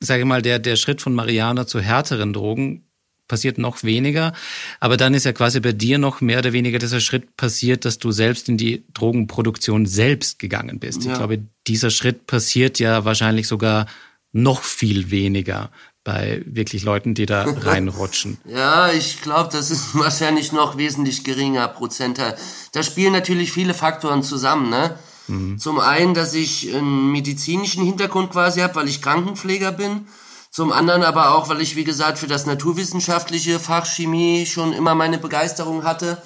sage 0.00 0.24
mal, 0.24 0.40
der, 0.40 0.58
der 0.60 0.76
Schritt 0.76 1.02
von 1.02 1.14
Mariana 1.14 1.66
zu 1.66 1.80
härteren 1.80 2.32
Drogen 2.32 2.83
passiert 3.28 3.58
noch 3.58 3.82
weniger. 3.82 4.32
Aber 4.80 4.96
dann 4.96 5.14
ist 5.14 5.24
ja 5.24 5.32
quasi 5.32 5.60
bei 5.60 5.72
dir 5.72 5.98
noch 5.98 6.20
mehr 6.20 6.38
oder 6.38 6.52
weniger 6.52 6.78
dieser 6.78 7.00
Schritt 7.00 7.36
passiert, 7.36 7.84
dass 7.84 7.98
du 7.98 8.10
selbst 8.10 8.48
in 8.48 8.56
die 8.56 8.84
Drogenproduktion 8.94 9.86
selbst 9.86 10.38
gegangen 10.38 10.78
bist. 10.78 11.04
Ja. 11.04 11.12
Ich 11.12 11.18
glaube, 11.18 11.42
dieser 11.66 11.90
Schritt 11.90 12.26
passiert 12.26 12.78
ja 12.78 13.04
wahrscheinlich 13.04 13.48
sogar 13.48 13.86
noch 14.32 14.62
viel 14.62 15.10
weniger 15.10 15.70
bei 16.04 16.42
wirklich 16.44 16.84
Leuten, 16.84 17.14
die 17.14 17.24
da 17.26 17.44
reinrutschen? 17.60 18.38
ja, 18.44 18.92
ich 18.92 19.22
glaube, 19.22 19.48
das 19.50 19.70
ist 19.70 19.94
wahrscheinlich 19.98 20.52
noch 20.52 20.76
wesentlich 20.76 21.24
geringer 21.24 21.66
Prozentteil. 21.68 22.36
Da 22.72 22.82
spielen 22.82 23.12
natürlich 23.12 23.50
viele 23.50 23.74
Faktoren 23.74 24.22
zusammen. 24.22 24.68
Ne? 24.68 24.98
Mhm. 25.28 25.58
Zum 25.58 25.80
einen, 25.80 26.12
dass 26.12 26.34
ich 26.34 26.74
einen 26.74 27.10
medizinischen 27.10 27.84
Hintergrund 27.84 28.30
quasi 28.30 28.60
habe, 28.60 28.74
weil 28.74 28.88
ich 28.88 29.00
Krankenpfleger 29.00 29.72
bin. 29.72 30.06
Zum 30.54 30.70
anderen 30.70 31.02
aber 31.02 31.34
auch, 31.34 31.48
weil 31.48 31.60
ich, 31.60 31.74
wie 31.74 31.82
gesagt, 31.82 32.16
für 32.16 32.28
das 32.28 32.46
naturwissenschaftliche 32.46 33.58
Fach 33.58 33.86
Chemie 33.86 34.46
schon 34.46 34.72
immer 34.72 34.94
meine 34.94 35.18
Begeisterung 35.18 35.82
hatte 35.82 36.22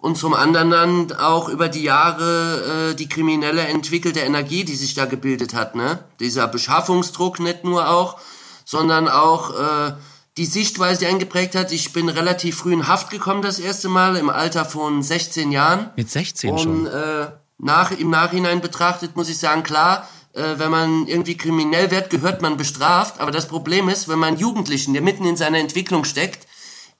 und 0.00 0.16
zum 0.16 0.32
anderen 0.32 0.70
dann 0.70 1.12
auch 1.12 1.50
über 1.50 1.68
die 1.68 1.82
Jahre 1.82 2.92
äh, 2.92 2.94
die 2.94 3.06
kriminelle 3.06 3.66
entwickelte 3.66 4.20
Energie, 4.20 4.64
die 4.64 4.76
sich 4.76 4.94
da 4.94 5.04
gebildet 5.04 5.52
hat. 5.52 5.74
Ne? 5.74 5.98
Dieser 6.20 6.48
Beschaffungsdruck 6.48 7.38
nicht 7.38 7.64
nur 7.64 7.90
auch, 7.90 8.16
sondern 8.64 9.10
auch 9.10 9.50
äh, 9.50 9.92
die 10.38 10.46
Sichtweise, 10.46 11.00
die 11.00 11.06
eingeprägt 11.08 11.54
hat. 11.54 11.70
Ich 11.70 11.92
bin 11.92 12.08
relativ 12.08 12.56
früh 12.56 12.72
in 12.72 12.88
Haft 12.88 13.10
gekommen 13.10 13.42
das 13.42 13.58
erste 13.58 13.90
Mal, 13.90 14.16
im 14.16 14.30
Alter 14.30 14.64
von 14.64 15.02
16 15.02 15.52
Jahren. 15.52 15.90
Mit 15.96 16.10
16 16.10 16.50
und, 16.50 16.58
schon? 16.60 16.86
Äh, 16.86 17.26
nach, 17.58 17.90
Im 17.90 18.08
Nachhinein 18.08 18.62
betrachtet 18.62 19.16
muss 19.16 19.28
ich 19.28 19.36
sagen, 19.36 19.64
klar, 19.64 20.08
äh, 20.36 20.58
wenn 20.58 20.70
man 20.70 21.06
irgendwie 21.06 21.36
kriminell 21.36 21.90
wird, 21.90 22.10
gehört 22.10 22.42
man 22.42 22.56
bestraft. 22.56 23.20
Aber 23.20 23.30
das 23.30 23.48
Problem 23.48 23.88
ist, 23.88 24.08
wenn 24.08 24.18
man 24.18 24.36
Jugendlichen, 24.36 24.92
der 24.92 25.02
mitten 25.02 25.24
in 25.24 25.36
seiner 25.36 25.58
Entwicklung 25.58 26.04
steckt, 26.04 26.46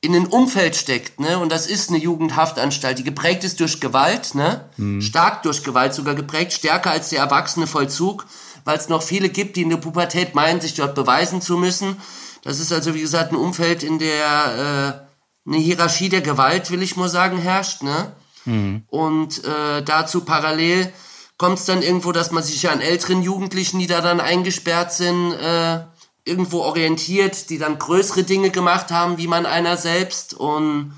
in 0.00 0.14
ein 0.14 0.26
Umfeld 0.26 0.76
steckt, 0.76 1.20
ne, 1.20 1.38
und 1.38 1.50
das 1.50 1.66
ist 1.66 1.90
eine 1.90 1.98
Jugendhaftanstalt, 1.98 2.98
die 2.98 3.04
geprägt 3.04 3.44
ist 3.44 3.60
durch 3.60 3.80
Gewalt, 3.80 4.34
ne, 4.34 4.68
mhm. 4.76 5.00
stark 5.00 5.42
durch 5.42 5.62
Gewalt 5.62 5.94
sogar 5.94 6.14
geprägt, 6.14 6.52
stärker 6.52 6.90
als 6.90 7.08
der 7.08 7.20
erwachsene 7.20 7.66
Vollzug, 7.66 8.26
weil 8.64 8.78
es 8.78 8.88
noch 8.88 9.02
viele 9.02 9.28
gibt, 9.28 9.56
die 9.56 9.62
in 9.62 9.70
der 9.70 9.78
Pubertät 9.78 10.34
meinen, 10.34 10.60
sich 10.60 10.74
dort 10.74 10.94
beweisen 10.94 11.40
zu 11.40 11.56
müssen. 11.56 11.96
Das 12.42 12.60
ist 12.60 12.72
also, 12.72 12.94
wie 12.94 13.00
gesagt, 13.00 13.32
ein 13.32 13.36
Umfeld, 13.36 13.82
in 13.82 13.98
der 13.98 15.06
äh, 15.46 15.48
eine 15.48 15.58
Hierarchie 15.58 16.08
der 16.08 16.20
Gewalt, 16.20 16.70
will 16.70 16.82
ich 16.82 16.96
mal 16.96 17.08
sagen, 17.08 17.38
herrscht, 17.38 17.82
ne? 17.82 18.12
Mhm. 18.44 18.84
Und 18.88 19.44
äh, 19.44 19.82
dazu 19.82 20.22
parallel 20.22 20.92
kommt 21.38 21.58
es 21.58 21.64
dann 21.66 21.82
irgendwo, 21.82 22.12
dass 22.12 22.30
man 22.30 22.42
sich 22.42 22.62
ja 22.62 22.70
an 22.70 22.80
älteren 22.80 23.22
Jugendlichen, 23.22 23.78
die 23.78 23.86
da 23.86 24.00
dann 24.00 24.20
eingesperrt 24.20 24.92
sind, 24.92 25.32
äh, 25.32 25.80
irgendwo 26.24 26.60
orientiert, 26.60 27.50
die 27.50 27.58
dann 27.58 27.78
größere 27.78 28.24
Dinge 28.24 28.50
gemacht 28.50 28.90
haben, 28.90 29.18
wie 29.18 29.28
man 29.28 29.46
einer 29.46 29.76
selbst. 29.76 30.34
Und 30.34 30.94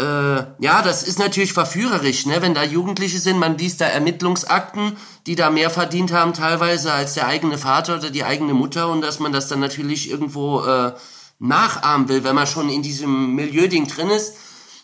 äh, 0.00 0.04
ja, 0.04 0.82
das 0.82 1.02
ist 1.02 1.18
natürlich 1.18 1.52
verführerisch, 1.52 2.24
ne? 2.26 2.40
wenn 2.40 2.54
da 2.54 2.62
Jugendliche 2.62 3.18
sind, 3.18 3.38
man 3.38 3.58
liest 3.58 3.80
da 3.80 3.86
Ermittlungsakten, 3.86 4.96
die 5.26 5.34
da 5.34 5.50
mehr 5.50 5.70
verdient 5.70 6.12
haben 6.12 6.34
teilweise 6.34 6.92
als 6.92 7.14
der 7.14 7.26
eigene 7.26 7.58
Vater 7.58 7.96
oder 7.96 8.10
die 8.10 8.24
eigene 8.24 8.54
Mutter 8.54 8.88
und 8.88 9.02
dass 9.02 9.18
man 9.18 9.32
das 9.32 9.48
dann 9.48 9.60
natürlich 9.60 10.08
irgendwo 10.08 10.62
äh, 10.62 10.92
nachahmen 11.40 12.08
will, 12.08 12.24
wenn 12.24 12.36
man 12.36 12.46
schon 12.46 12.70
in 12.70 12.82
diesem 12.82 13.34
Milieu-Ding 13.34 13.88
drin 13.88 14.10
ist 14.10 14.34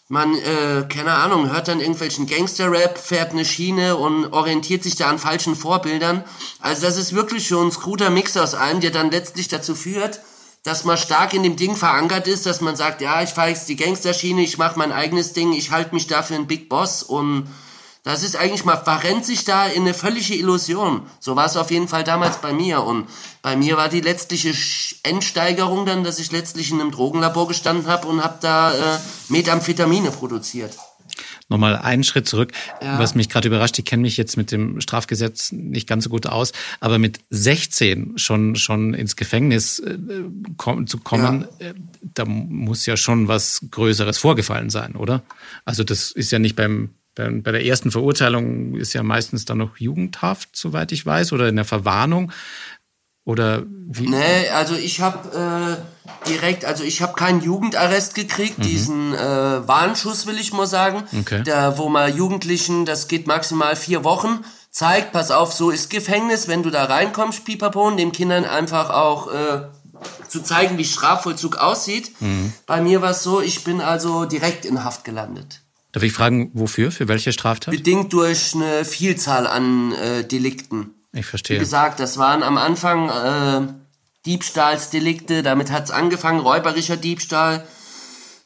man, 0.08 0.34
äh, 0.34 0.86
keine 0.88 1.12
Ahnung, 1.12 1.50
hört 1.50 1.68
dann 1.68 1.80
irgendwelchen 1.80 2.26
Gangster-Rap, 2.26 2.98
fährt 2.98 3.32
eine 3.32 3.44
Schiene 3.44 3.96
und 3.96 4.32
orientiert 4.32 4.82
sich 4.82 4.96
da 4.96 5.08
an 5.08 5.18
falschen 5.18 5.56
Vorbildern. 5.56 6.24
Also 6.60 6.82
das 6.82 6.98
ist 6.98 7.14
wirklich 7.14 7.46
schon 7.46 7.68
ein 7.68 7.72
skruder 7.72 8.10
Mix 8.10 8.36
aus 8.36 8.54
allem, 8.54 8.80
der 8.80 8.90
dann 8.90 9.10
letztlich 9.10 9.48
dazu 9.48 9.74
führt, 9.74 10.20
dass 10.62 10.84
man 10.84 10.98
stark 10.98 11.32
in 11.32 11.42
dem 11.42 11.56
Ding 11.56 11.76
verankert 11.76 12.28
ist, 12.28 12.46
dass 12.46 12.60
man 12.60 12.76
sagt, 12.76 13.00
ja, 13.00 13.22
ich 13.22 13.30
fahre 13.30 13.50
jetzt 13.50 13.68
die 13.68 13.76
Gangsterschiene, 13.76 14.42
ich 14.42 14.58
mache 14.58 14.78
mein 14.78 14.92
eigenes 14.92 15.32
Ding, 15.32 15.52
ich 15.52 15.70
halte 15.70 15.94
mich 15.94 16.06
da 16.06 16.22
für 16.22 16.34
einen 16.34 16.46
Big 16.46 16.68
Boss 16.68 17.02
und 17.02 17.48
das 18.04 18.22
ist 18.22 18.36
eigentlich, 18.36 18.66
man 18.66 18.84
verrennt 18.84 19.24
sich 19.24 19.44
da 19.44 19.66
in 19.66 19.82
eine 19.82 19.94
völlige 19.94 20.34
Illusion. 20.34 21.02
So 21.20 21.36
war 21.36 21.46
es 21.46 21.56
auf 21.56 21.70
jeden 21.70 21.88
Fall 21.88 22.04
damals 22.04 22.36
bei 22.36 22.52
mir. 22.52 22.82
Und 22.82 23.08
bei 23.40 23.56
mir 23.56 23.78
war 23.78 23.88
die 23.88 24.02
letztliche 24.02 24.52
Endsteigerung 25.02 25.86
dann, 25.86 26.04
dass 26.04 26.18
ich 26.18 26.30
letztlich 26.30 26.70
in 26.70 26.82
einem 26.82 26.90
Drogenlabor 26.90 27.48
gestanden 27.48 27.86
habe 27.86 28.06
und 28.06 28.22
habe 28.22 28.36
da 28.42 28.72
äh, 28.72 28.98
Methamphetamine 29.30 30.10
produziert. 30.10 30.76
Nochmal 31.48 31.76
einen 31.76 32.04
Schritt 32.04 32.28
zurück, 32.28 32.52
ja. 32.82 32.98
was 32.98 33.14
mich 33.14 33.30
gerade 33.30 33.48
überrascht, 33.48 33.78
ich 33.78 33.84
kenne 33.84 34.02
mich 34.02 34.16
jetzt 34.16 34.36
mit 34.36 34.50
dem 34.50 34.80
Strafgesetz 34.80 35.52
nicht 35.52 35.86
ganz 35.86 36.04
so 36.04 36.10
gut 36.10 36.26
aus, 36.26 36.52
aber 36.80 36.98
mit 36.98 37.20
16 37.30 38.16
schon, 38.16 38.56
schon 38.56 38.94
ins 38.94 39.14
Gefängnis 39.16 39.78
äh, 39.78 39.98
kom 40.56 40.86
zu 40.86 40.98
kommen, 40.98 41.46
ja. 41.60 41.68
äh, 41.68 41.74
da 42.02 42.24
muss 42.24 42.86
ja 42.86 42.96
schon 42.96 43.28
was 43.28 43.60
Größeres 43.70 44.18
vorgefallen 44.18 44.70
sein, 44.70 44.94
oder? 44.96 45.22
Also 45.66 45.84
das 45.84 46.10
ist 46.10 46.32
ja 46.32 46.38
nicht 46.38 46.56
beim 46.56 46.90
bei, 47.14 47.28
bei 47.28 47.52
der 47.52 47.64
ersten 47.64 47.90
Verurteilung 47.90 48.74
ist 48.74 48.92
ja 48.92 49.02
meistens 49.02 49.44
dann 49.44 49.58
noch 49.58 49.76
Jugendhaft, 49.76 50.50
soweit 50.56 50.92
ich 50.92 51.04
weiß, 51.04 51.32
oder 51.32 51.48
in 51.48 51.56
der 51.56 51.64
Verwarnung. 51.64 52.32
Oder 53.24 53.62
wie? 53.66 54.08
Nee, 54.08 54.48
also 54.50 54.74
ich 54.74 55.00
habe 55.00 55.80
äh, 55.86 56.28
direkt, 56.28 56.66
also 56.66 56.84
ich 56.84 57.00
habe 57.00 57.14
keinen 57.14 57.42
Jugendarrest 57.42 58.14
gekriegt, 58.14 58.58
mhm. 58.58 58.62
diesen 58.62 59.14
äh, 59.14 59.66
Warnschuss 59.66 60.26
will 60.26 60.38
ich 60.38 60.52
mal 60.52 60.66
sagen, 60.66 61.04
okay. 61.18 61.42
der, 61.42 61.78
wo 61.78 61.88
man 61.88 62.14
Jugendlichen, 62.14 62.84
das 62.84 63.08
geht 63.08 63.26
maximal 63.26 63.76
vier 63.76 64.04
Wochen, 64.04 64.44
zeigt, 64.70 65.12
pass 65.12 65.30
auf, 65.30 65.54
so 65.54 65.70
ist 65.70 65.88
Gefängnis, 65.88 66.48
wenn 66.48 66.62
du 66.62 66.68
da 66.68 66.84
reinkommst, 66.84 67.46
pipapo, 67.46 67.86
und 67.86 67.96
den 67.96 68.12
Kindern 68.12 68.44
einfach 68.44 68.90
auch 68.90 69.32
äh, 69.32 69.68
zu 70.28 70.42
zeigen, 70.42 70.76
wie 70.76 70.84
Strafvollzug 70.84 71.56
aussieht. 71.56 72.20
Mhm. 72.20 72.52
Bei 72.66 72.82
mir 72.82 73.00
war 73.00 73.12
es 73.12 73.22
so, 73.22 73.40
ich 73.40 73.64
bin 73.64 73.80
also 73.80 74.26
direkt 74.26 74.66
in 74.66 74.84
Haft 74.84 75.04
gelandet. 75.04 75.63
Darf 75.94 76.02
ich 76.02 76.12
fragen, 76.12 76.50
wofür? 76.54 76.90
Für 76.90 77.06
welche 77.06 77.32
Straftat? 77.32 77.72
Bedingt 77.72 78.12
durch 78.12 78.52
eine 78.56 78.84
Vielzahl 78.84 79.46
an 79.46 79.92
äh, 79.92 80.24
Delikten. 80.26 80.90
Ich 81.12 81.24
verstehe. 81.24 81.54
Wie 81.54 81.60
gesagt, 81.60 82.00
das 82.00 82.18
waren 82.18 82.42
am 82.42 82.56
Anfang 82.56 83.10
äh, 83.10 83.72
Diebstahlsdelikte, 84.26 85.44
damit 85.44 85.70
hat's 85.70 85.92
angefangen, 85.92 86.40
räuberischer 86.40 86.96
Diebstahl. 86.96 87.64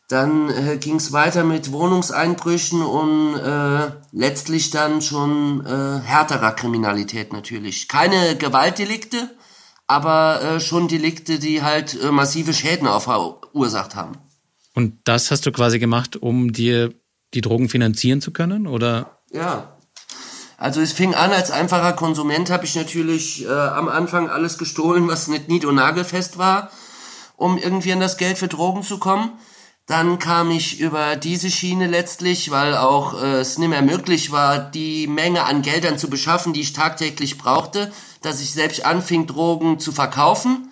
Dann 0.09 0.50
äh, 0.50 0.76
ging's 0.76 1.12
weiter 1.12 1.43
mit 1.43 1.73
Wohnungseinbrüchen 1.73 2.83
und 2.83 3.37
äh, 3.37 3.93
letztlich 4.12 4.69
dann 4.69 5.00
schon 5.00 5.64
äh, 5.64 6.00
härterer 6.07 6.52
Kriminalität 6.52 7.33
natürlich. 7.33 7.88
Keine 7.88 8.37
Gewaltdelikte, 8.37 9.31
aber 9.87 10.43
äh, 10.43 10.61
schon 10.61 10.87
Delikte, 10.87 11.38
die 11.38 11.62
halt 11.62 11.99
äh, 12.02 12.11
massive 12.11 12.52
Schäden 12.52 12.88
verursacht 13.00 13.95
haben. 13.95 14.19
Und 14.75 14.99
das 15.05 15.31
hast 15.31 15.47
du 15.47 15.50
quasi 15.50 15.78
gemacht, 15.78 16.14
um 16.14 16.52
dir 16.52 16.93
die 17.35 17.40
Drogen 17.40 17.68
finanzieren 17.68 18.20
zu 18.20 18.32
können, 18.32 18.66
oder? 18.66 19.18
Ja. 19.30 19.76
Also 20.56 20.80
es 20.80 20.92
fing 20.92 21.14
an, 21.14 21.30
als 21.30 21.52
einfacher 21.52 21.92
Konsument 21.92 22.50
habe 22.50 22.64
ich 22.64 22.75
natürlich 22.75 23.44
äh, 23.44 23.49
am 23.49 23.88
Anfang 23.88 24.28
alles 24.28 24.58
gestohlen, 24.58 25.06
was 25.06 25.28
nicht 25.28 25.49
nied- 25.49 25.64
und 25.64 25.76
nagelfest 25.76 26.37
war, 26.37 26.70
um 27.37 27.58
irgendwie 27.58 27.92
an 27.92 28.00
das 28.00 28.16
Geld 28.16 28.38
für 28.38 28.49
Drogen 28.49 28.82
zu 28.82 28.99
kommen. 28.99 29.32
Dann 29.87 30.18
kam 30.18 30.50
ich 30.50 30.80
über 30.80 31.16
diese 31.16 31.50
Schiene 31.50 31.87
letztlich, 31.87 32.50
weil 32.50 32.76
auch 32.76 33.23
äh, 33.23 33.38
es 33.38 33.56
nicht 33.56 33.68
mehr 33.68 33.82
möglich 33.82 34.32
war, 34.32 34.58
die 34.58 35.06
Menge 35.06 35.44
an 35.44 35.62
Geldern 35.62 35.97
zu 35.97 36.11
beschaffen, 36.11 36.52
die 36.52 36.61
ich 36.61 36.73
tagtäglich 36.73 37.38
brauchte, 37.38 37.92
dass 38.20 38.40
ich 38.40 38.52
selbst 38.52 38.85
anfing, 38.85 39.26
Drogen 39.26 39.78
zu 39.78 39.92
verkaufen. 39.92 40.70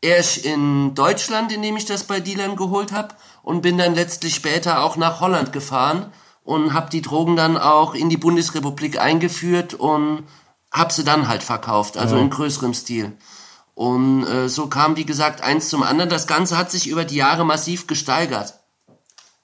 Erst 0.00 0.46
in 0.46 0.94
Deutschland, 0.94 1.50
indem 1.50 1.76
ich 1.76 1.86
das 1.86 2.04
bei 2.04 2.20
Dealern 2.20 2.56
geholt 2.56 2.92
habe 2.92 3.14
und 3.44 3.60
bin 3.60 3.78
dann 3.78 3.94
letztlich 3.94 4.34
später 4.34 4.82
auch 4.82 4.96
nach 4.96 5.20
Holland 5.20 5.52
gefahren 5.52 6.10
und 6.42 6.72
habe 6.72 6.90
die 6.90 7.02
Drogen 7.02 7.36
dann 7.36 7.56
auch 7.56 7.94
in 7.94 8.08
die 8.08 8.16
Bundesrepublik 8.16 8.98
eingeführt 8.98 9.74
und 9.74 10.24
habe 10.72 10.92
sie 10.92 11.04
dann 11.04 11.28
halt 11.28 11.42
verkauft, 11.42 11.96
also 11.96 12.16
ja. 12.16 12.22
in 12.22 12.30
größerem 12.30 12.74
Stil. 12.74 13.16
Und 13.74 14.24
äh, 14.26 14.48
so 14.48 14.66
kam, 14.66 14.96
wie 14.96 15.04
gesagt, 15.04 15.42
eins 15.42 15.68
zum 15.68 15.82
anderen. 15.82 16.10
Das 16.10 16.26
Ganze 16.26 16.56
hat 16.56 16.70
sich 16.70 16.88
über 16.88 17.04
die 17.04 17.16
Jahre 17.16 17.44
massiv 17.44 17.86
gesteigert. 17.86 18.54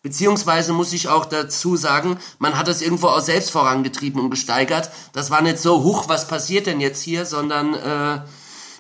Beziehungsweise 0.03 0.73
muss 0.73 0.95
ich 0.95 1.09
auch 1.09 1.27
dazu 1.27 1.77
sagen, 1.77 2.19
man 2.39 2.57
hat 2.57 2.69
es 2.69 2.81
irgendwo 2.81 3.09
auch 3.09 3.21
selbst 3.21 3.51
vorangetrieben 3.51 4.21
und 4.21 4.31
gesteigert. 4.31 4.91
Das 5.13 5.31
war 5.31 5.43
nicht 5.43 5.59
so, 5.59 5.85
huch, 5.85 6.09
was 6.09 6.27
passiert 6.27 6.67
denn 6.67 6.81
jetzt 6.81 7.03
hier, 7.03 7.27
sondern 7.27 7.75
äh, 7.75 8.23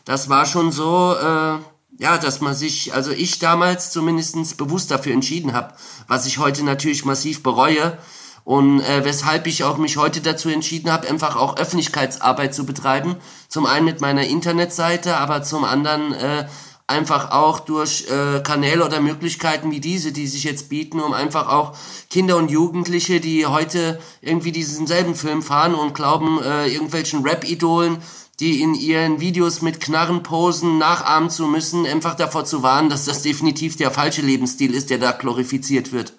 das 0.07 0.31
war 0.31 0.47
schon 0.47 0.73
so, 0.73 1.15
äh, 1.15 1.59
ja, 1.99 2.19
dass 2.19 2.41
man 2.41 2.55
sich, 2.55 2.95
also 2.95 3.11
ich 3.11 3.39
damals 3.39 3.91
zumindestens 3.91 4.55
bewusst 4.55 4.91
dafür 4.91 5.13
entschieden 5.13 5.53
habe, 5.53 5.75
was 6.09 6.27
ich 6.27 6.39
heute 6.39 6.65
natürlich 6.65 7.05
massiv 7.05 7.43
bereue 7.43 7.99
und 8.45 8.81
äh, 8.81 9.05
weshalb 9.05 9.47
ich 9.47 9.65
auch 9.65 9.77
mich 9.77 9.97
heute 9.97 10.21
dazu 10.21 10.49
entschieden 10.49 10.91
habe, 10.91 11.09
einfach 11.09 11.37
auch 11.37 11.57
Öffentlichkeitsarbeit 11.57 12.55
zu 12.55 12.65
betreiben. 12.65 13.17
Zum 13.49 13.67
einen 13.67 13.85
mit 13.85 14.01
meiner 14.01 14.27
Internetseite, 14.27 15.17
aber 15.19 15.43
zum 15.43 15.65
anderen 15.65 16.15
äh, 16.15 16.47
einfach 16.91 17.31
auch 17.31 17.61
durch 17.61 18.07
äh, 18.11 18.41
Kanäle 18.41 18.85
oder 18.85 19.01
Möglichkeiten 19.01 19.71
wie 19.71 19.81
diese, 19.81 20.11
die 20.11 20.27
sich 20.27 20.45
jetzt 20.45 20.69
bieten, 20.69 21.01
um 21.01 21.13
einfach 21.13 21.49
auch 21.49 21.77
Kinder 22.11 22.37
und 22.37 22.51
Jugendliche, 22.51 23.21
die 23.21 23.47
heute 23.47 24.01
irgendwie 24.21 24.53
diesen 24.53 24.87
selben 24.87 25.15
Film 25.15 25.43
fahren 25.43 25.75
und 25.75 25.95
glauben, 25.95 26.43
äh, 26.43 26.67
irgendwelchen 26.67 27.23
Rap-Idolen 27.23 27.99
die 28.41 28.63
in 28.63 28.75
ihren 28.75 29.21
Videos 29.21 29.61
mit 29.61 29.81
Knarren 29.81 30.23
posen, 30.23 30.79
nachahmen 30.79 31.29
zu 31.29 31.47
müssen, 31.47 31.87
einfach 31.87 32.15
davor 32.15 32.47
zu 32.47 32.63
warnen, 32.63 32.89
dass 32.89 33.05
das 33.05 33.23
definitiv 33.23 33.77
der 33.77 33.91
falsche 33.91 34.23
Lebensstil 34.23 34.73
ist, 34.73 34.89
der 34.89 34.99
da 34.99 35.13
glorifiziert 35.13 35.93
wird. 35.93 36.15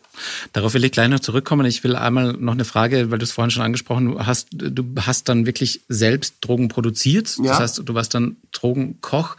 Darauf 0.54 0.74
will 0.76 0.84
ich 0.84 0.92
gleich 0.92 1.10
noch 1.10 1.20
zurückkommen. 1.20 1.66
Ich 1.66 1.84
will 1.84 1.96
einmal 1.96 2.34
noch 2.34 2.54
eine 2.54 2.66
Frage, 2.66 3.10
weil 3.10 3.18
du 3.18 3.24
es 3.24 3.32
vorhin 3.32 3.50
schon 3.50 3.64
angesprochen 3.64 4.16
hast. 4.26 4.50
Du 4.52 4.84
hast 5.00 5.30
dann 5.30 5.46
wirklich 5.46 5.82
selbst 5.88 6.36
Drogen 6.42 6.68
produziert. 6.68 7.38
Ja. 7.38 7.44
Das 7.46 7.60
heißt, 7.60 7.82
du 7.84 7.94
warst 7.94 8.14
dann 8.14 8.38
Drogenkoch. 8.52 9.38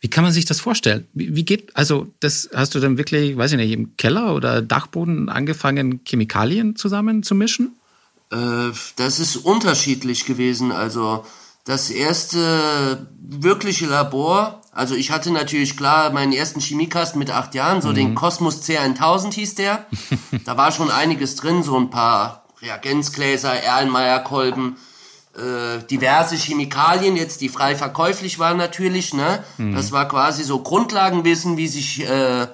Wie 0.00 0.08
kann 0.08 0.24
man 0.24 0.32
sich 0.32 0.44
das 0.44 0.60
vorstellen? 0.60 1.06
Wie, 1.14 1.36
wie, 1.36 1.44
geht, 1.44 1.76
also 1.76 2.08
das 2.20 2.50
hast 2.52 2.74
du 2.74 2.80
dann 2.80 2.98
wirklich, 2.98 3.36
weiß 3.36 3.52
ich 3.52 3.58
nicht, 3.58 3.72
im 3.72 3.96
Keller 3.96 4.34
oder 4.34 4.60
Dachboden 4.60 5.28
angefangen, 5.28 6.00
Chemikalien 6.04 6.74
zusammen 6.74 7.22
zu 7.22 7.34
mischen? 7.34 7.76
Äh, 8.32 8.70
das 8.96 9.20
ist 9.20 9.36
unterschiedlich 9.36 10.26
gewesen. 10.26 10.72
Also 10.72 11.24
das 11.64 11.90
erste 11.90 13.06
wirkliche 13.20 13.86
Labor, 13.86 14.60
also 14.70 14.94
ich 14.94 15.10
hatte 15.10 15.30
natürlich 15.30 15.76
klar 15.76 16.10
meinen 16.10 16.32
ersten 16.32 16.60
Chemiekasten 16.60 17.18
mit 17.18 17.30
acht 17.30 17.54
Jahren, 17.54 17.80
so 17.80 17.88
mhm. 17.88 17.94
den 17.94 18.14
Cosmos 18.14 18.62
C1000 18.62 19.32
hieß 19.32 19.54
der. 19.54 19.86
da 20.44 20.56
war 20.56 20.72
schon 20.72 20.90
einiges 20.90 21.36
drin, 21.36 21.62
so 21.62 21.76
ein 21.78 21.90
paar 21.90 22.44
Reagenzgläser, 22.60 23.54
Erlenmeyer-Kolben, 23.54 24.76
äh, 25.36 25.82
diverse 25.90 26.36
Chemikalien, 26.36 27.16
jetzt 27.16 27.40
die 27.40 27.48
frei 27.48 27.76
verkäuflich 27.76 28.38
waren 28.38 28.56
natürlich. 28.56 29.14
Ne? 29.14 29.44
Mhm. 29.58 29.74
Das 29.74 29.92
war 29.92 30.08
quasi 30.08 30.42
so 30.44 30.60
Grundlagenwissen, 30.60 31.56
wie 31.56 31.68
sich 31.68 32.08
äh, 32.08 32.46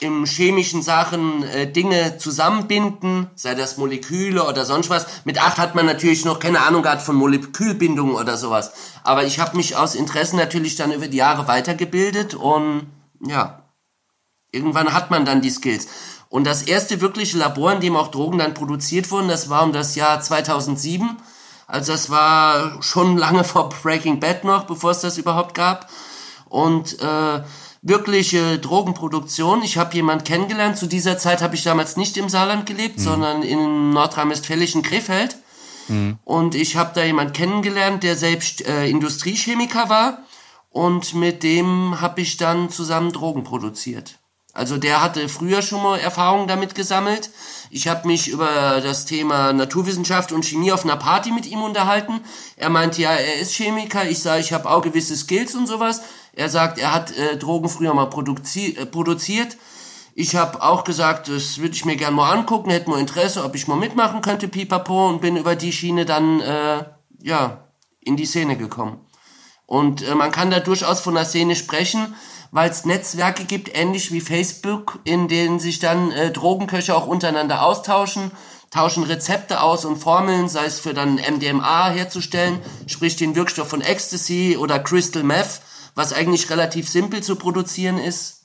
im 0.00 0.24
chemischen 0.26 0.82
Sachen 0.82 1.42
äh, 1.42 1.70
Dinge 1.70 2.18
zusammenbinden, 2.18 3.28
sei 3.34 3.54
das 3.54 3.76
Moleküle 3.76 4.44
oder 4.44 4.64
sonst 4.64 4.90
was. 4.90 5.06
Mit 5.24 5.42
acht 5.42 5.58
hat 5.58 5.74
man 5.74 5.86
natürlich 5.86 6.24
noch 6.24 6.38
keine 6.38 6.60
Ahnung 6.60 6.82
gehabt 6.82 7.02
von 7.02 7.16
Molekülbindungen 7.16 8.14
oder 8.14 8.36
sowas. 8.36 8.72
Aber 9.02 9.24
ich 9.24 9.40
habe 9.40 9.56
mich 9.56 9.76
aus 9.76 9.94
Interesse 9.94 10.36
natürlich 10.36 10.76
dann 10.76 10.92
über 10.92 11.08
die 11.08 11.16
Jahre 11.16 11.48
weitergebildet 11.48 12.34
und 12.34 12.86
ja, 13.26 13.64
irgendwann 14.52 14.92
hat 14.92 15.10
man 15.10 15.24
dann 15.24 15.40
die 15.40 15.50
Skills. 15.50 15.88
Und 16.28 16.44
das 16.44 16.62
erste 16.62 17.00
wirkliche 17.00 17.38
Labor, 17.38 17.72
in 17.72 17.80
dem 17.80 17.96
auch 17.96 18.08
Drogen 18.08 18.38
dann 18.38 18.54
produziert 18.54 19.10
wurden, 19.10 19.28
das 19.28 19.48
war 19.48 19.62
um 19.62 19.72
das 19.72 19.94
Jahr 19.94 20.20
2007. 20.20 21.16
Also 21.66 21.92
das 21.92 22.10
war 22.10 22.82
schon 22.82 23.16
lange 23.16 23.44
vor 23.44 23.70
Breaking 23.70 24.20
Bad 24.20 24.44
noch, 24.44 24.64
bevor 24.64 24.90
es 24.90 25.00
das 25.00 25.18
überhaupt 25.18 25.54
gab. 25.54 25.88
Und 26.48 27.00
äh, 27.00 27.42
wirkliche 27.82 28.58
Drogenproduktion. 28.58 29.62
Ich 29.62 29.78
habe 29.78 29.94
jemand 29.94 30.24
kennengelernt. 30.24 30.78
Zu 30.78 30.86
dieser 30.86 31.18
Zeit 31.18 31.42
habe 31.42 31.54
ich 31.54 31.62
damals 31.62 31.96
nicht 31.96 32.16
im 32.16 32.28
Saarland 32.28 32.66
gelebt, 32.66 32.98
mhm. 32.98 33.02
sondern 33.02 33.42
in 33.42 33.90
nordrhein-westfälischen 33.90 34.82
Krefeld. 34.82 35.36
Mhm. 35.88 36.18
Und 36.24 36.54
ich 36.54 36.76
habe 36.76 36.92
da 36.94 37.04
jemand 37.04 37.34
kennengelernt, 37.34 38.02
der 38.02 38.16
selbst 38.16 38.66
äh, 38.66 38.88
Industriechemiker 38.88 39.88
war. 39.88 40.18
Und 40.70 41.14
mit 41.14 41.42
dem 41.42 42.00
habe 42.00 42.20
ich 42.20 42.36
dann 42.36 42.70
zusammen 42.70 43.12
Drogen 43.12 43.42
produziert. 43.42 44.18
Also 44.52 44.76
der 44.76 45.02
hatte 45.02 45.28
früher 45.28 45.62
schon 45.62 45.82
mal 45.82 45.98
Erfahrungen 45.98 46.48
damit 46.48 46.74
gesammelt. 46.74 47.30
Ich 47.70 47.86
habe 47.86 48.08
mich 48.08 48.28
über 48.28 48.80
das 48.82 49.04
Thema 49.04 49.52
Naturwissenschaft 49.52 50.32
und 50.32 50.44
Chemie 50.44 50.72
auf 50.72 50.84
einer 50.84 50.96
Party 50.96 51.30
mit 51.30 51.46
ihm 51.46 51.62
unterhalten. 51.62 52.20
Er 52.56 52.68
meinte, 52.68 53.00
ja, 53.00 53.12
er 53.12 53.36
ist 53.36 53.54
Chemiker. 53.54 54.08
Ich 54.08 54.18
sage, 54.18 54.40
ich 54.40 54.52
habe 54.52 54.68
auch 54.68 54.82
gewisse 54.82 55.16
Skills 55.16 55.54
und 55.54 55.68
sowas. 55.68 56.02
Er 56.32 56.48
sagt, 56.48 56.78
er 56.78 56.94
hat 56.94 57.16
äh, 57.16 57.36
Drogen 57.36 57.68
früher 57.68 57.94
mal 57.94 58.06
produzi 58.06 58.76
äh, 58.78 58.86
produziert. 58.86 59.56
Ich 60.14 60.34
habe 60.34 60.62
auch 60.62 60.82
gesagt, 60.84 61.28
das 61.28 61.58
würde 61.58 61.74
ich 61.74 61.84
mir 61.84 61.96
gerne 61.96 62.16
mal 62.16 62.32
angucken, 62.32 62.70
hätte 62.70 62.90
mal 62.90 62.98
Interesse, 62.98 63.44
ob 63.44 63.54
ich 63.54 63.68
mal 63.68 63.76
mitmachen 63.76 64.20
könnte, 64.20 64.48
pipapo, 64.48 65.08
und 65.08 65.20
bin 65.20 65.36
über 65.36 65.54
die 65.54 65.72
Schiene 65.72 66.04
dann, 66.04 66.40
äh, 66.40 66.84
ja, 67.22 67.68
in 68.00 68.16
die 68.16 68.26
Szene 68.26 68.56
gekommen. 68.56 69.06
Und 69.66 70.02
äh, 70.02 70.14
man 70.14 70.32
kann 70.32 70.50
da 70.50 70.60
durchaus 70.60 71.00
von 71.00 71.14
der 71.14 71.24
Szene 71.24 71.54
sprechen, 71.54 72.14
weil 72.50 72.70
es 72.70 72.84
Netzwerke 72.84 73.44
gibt, 73.44 73.76
ähnlich 73.76 74.12
wie 74.12 74.20
Facebook, 74.20 74.98
in 75.04 75.28
denen 75.28 75.60
sich 75.60 75.78
dann 75.78 76.10
äh, 76.10 76.32
Drogenköche 76.32 76.94
auch 76.96 77.06
untereinander 77.06 77.62
austauschen, 77.62 78.32
tauschen 78.70 79.04
Rezepte 79.04 79.60
aus 79.60 79.84
und 79.84 79.98
Formeln, 79.98 80.48
sei 80.48 80.64
es 80.64 80.80
für 80.80 80.94
dann 80.94 81.16
MDMA 81.16 81.90
herzustellen, 81.90 82.60
sprich 82.86 83.16
den 83.16 83.36
Wirkstoff 83.36 83.68
von 83.68 83.82
Ecstasy 83.82 84.56
oder 84.58 84.78
Crystal 84.78 85.22
Meth, 85.22 85.60
was 85.94 86.12
eigentlich 86.12 86.50
relativ 86.50 86.88
simpel 86.88 87.22
zu 87.22 87.36
produzieren 87.36 87.98
ist. 87.98 88.38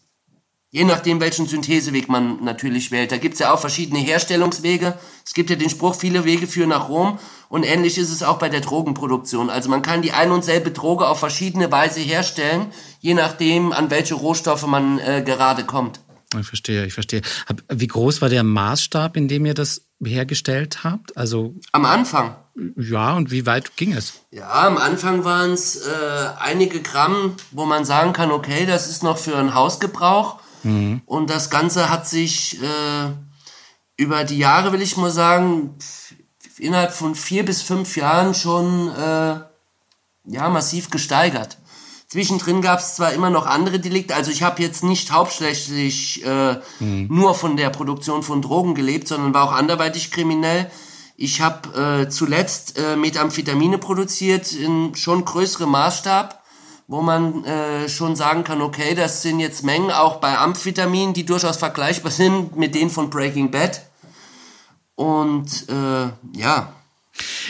Je 0.72 0.86
nachdem, 0.86 1.20
welchen 1.20 1.46
Syntheseweg 1.46 2.10
man 2.10 2.44
natürlich 2.44 2.90
wählt. 2.90 3.12
Da 3.12 3.18
gibt's 3.18 3.38
ja 3.38 3.54
auch 3.54 3.60
verschiedene 3.60 4.00
Herstellungswege. 4.00 4.98
Es 5.24 5.36
gibt 5.36 5.52
ja 5.52 5.56
den 5.56 5.70
Spruch, 5.70 5.94
viele 5.94 6.26
Wege 6.26 6.48
führen 6.48 6.70
nach 6.70 6.90
Rom. 6.90 7.20
Und 7.48 7.64
ähnlich 7.64 8.00
ist 8.00 8.10
es 8.10 8.24
auch 8.24 8.40
bei 8.40 8.50
der 8.50 8.62
Drogenproduktion. 8.62 9.52
Also 9.52 9.70
man 9.70 9.84
kann 9.84 10.02
die 10.02 10.14
ein 10.14 10.32
und 10.32 10.44
selbe 10.44 10.72
Droge 10.72 11.08
auf 11.08 11.20
verschiedene 11.20 11.72
Weise 11.72 12.00
herstellen, 12.00 12.72
je 13.00 13.14
nachdem, 13.14 13.72
an 13.72 13.92
welche 13.92 14.16
Rohstoffe 14.16 14.66
man 14.66 14.98
äh, 14.98 15.22
gerade 15.24 15.64
kommt. 15.64 16.00
Ich 16.40 16.48
verstehe, 16.48 16.86
ich 16.86 16.94
verstehe. 16.94 17.22
Wie 17.70 17.88
groß 17.88 18.22
war 18.22 18.30
der 18.30 18.44
Maßstab, 18.44 19.18
in 19.18 19.28
dem 19.28 19.46
ihr 19.46 19.54
das 19.54 19.88
hergestellt 20.04 20.84
habt? 20.84 21.16
Also 21.18 21.56
am 21.72 21.86
Anfang. 21.86 22.36
Ja, 22.78 23.14
und 23.14 23.32
wie 23.32 23.46
weit 23.46 23.76
ging 23.78 23.94
es? 23.94 24.22
Ja, 24.32 24.68
am 24.68 24.78
Anfang 24.78 25.24
waren 25.24 25.52
es 25.52 25.88
äh, 25.88 25.92
einige 26.40 26.82
Gramm, 26.82 27.36
wo 27.52 27.66
man 27.66 27.84
sagen 27.84 28.14
kann, 28.14 28.32
okay, 28.32 28.66
das 28.66 28.88
ist 28.88 29.02
noch 29.02 29.18
für 29.18 29.36
einen 29.36 29.56
Hausgebrauch. 29.56 30.40
Mhm. 30.62 31.02
Und 31.06 31.30
das 31.30 31.50
Ganze 31.50 31.90
hat 31.90 32.08
sich 32.08 32.62
äh, 32.62 33.10
über 33.98 34.24
die 34.24 34.38
Jahre, 34.38 34.72
will 34.72 34.82
ich 34.82 34.98
mal 34.98 35.12
sagen, 35.12 35.76
innerhalb 36.60 36.94
von 36.94 37.16
vier 37.16 37.44
bis 37.44 37.62
fünf 37.62 37.98
Jahren 37.98 38.34
schon 38.34 38.90
äh, 38.90 39.40
ja, 40.26 40.50
massiv 40.50 40.90
gesteigert. 40.90 41.58
Zwischendrin 42.14 42.62
gab 42.62 42.78
es 42.78 42.94
zwar 42.94 43.12
immer 43.14 43.32
noch 43.32 43.48
andere 43.48 43.80
Delikte, 43.80 44.14
also 44.14 44.30
ich 44.30 44.44
habe 44.44 44.62
jetzt 44.62 44.84
nicht 44.84 45.12
hauptsächlich 45.12 46.24
äh, 46.24 46.60
mhm. 46.80 47.08
nur 47.10 47.34
von 47.34 47.58
der 47.58 47.72
Produktion 47.72 48.22
von 48.22 48.40
Drogen 48.40 48.76
gelebt, 48.76 49.08
sondern 49.08 49.34
war 49.34 49.46
auch 49.46 49.52
anderweitig 49.52 50.12
kriminell. 50.12 50.70
Ich 51.18 51.42
habe 51.42 52.04
äh, 52.04 52.10
zuletzt 52.10 52.78
äh, 52.78 52.96
Methamphetamine 52.98 53.80
produziert 53.80 54.54
in 54.54 54.94
schon 54.94 55.26
größerem 55.26 55.72
Maßstab, 55.72 56.40
wo 56.86 57.02
man 57.02 57.46
äh, 57.46 57.90
schon 57.90 58.16
sagen 58.16 58.44
kann, 58.44 58.62
okay, 58.62 58.94
das 58.94 59.24
sind 59.24 59.40
jetzt 59.40 59.64
Mengen 59.64 59.90
auch 59.90 60.18
bei 60.18 60.38
Amphetaminen, 60.38 61.16
die 61.16 61.26
durchaus 61.26 61.58
vergleichbar 61.58 62.12
sind 62.22 62.56
mit 62.56 62.76
denen 62.76 62.92
von 62.92 63.10
Breaking 63.10 63.50
Bad. 63.50 63.82
Und 64.94 65.68
äh, 65.68 66.10
ja, 66.40 66.74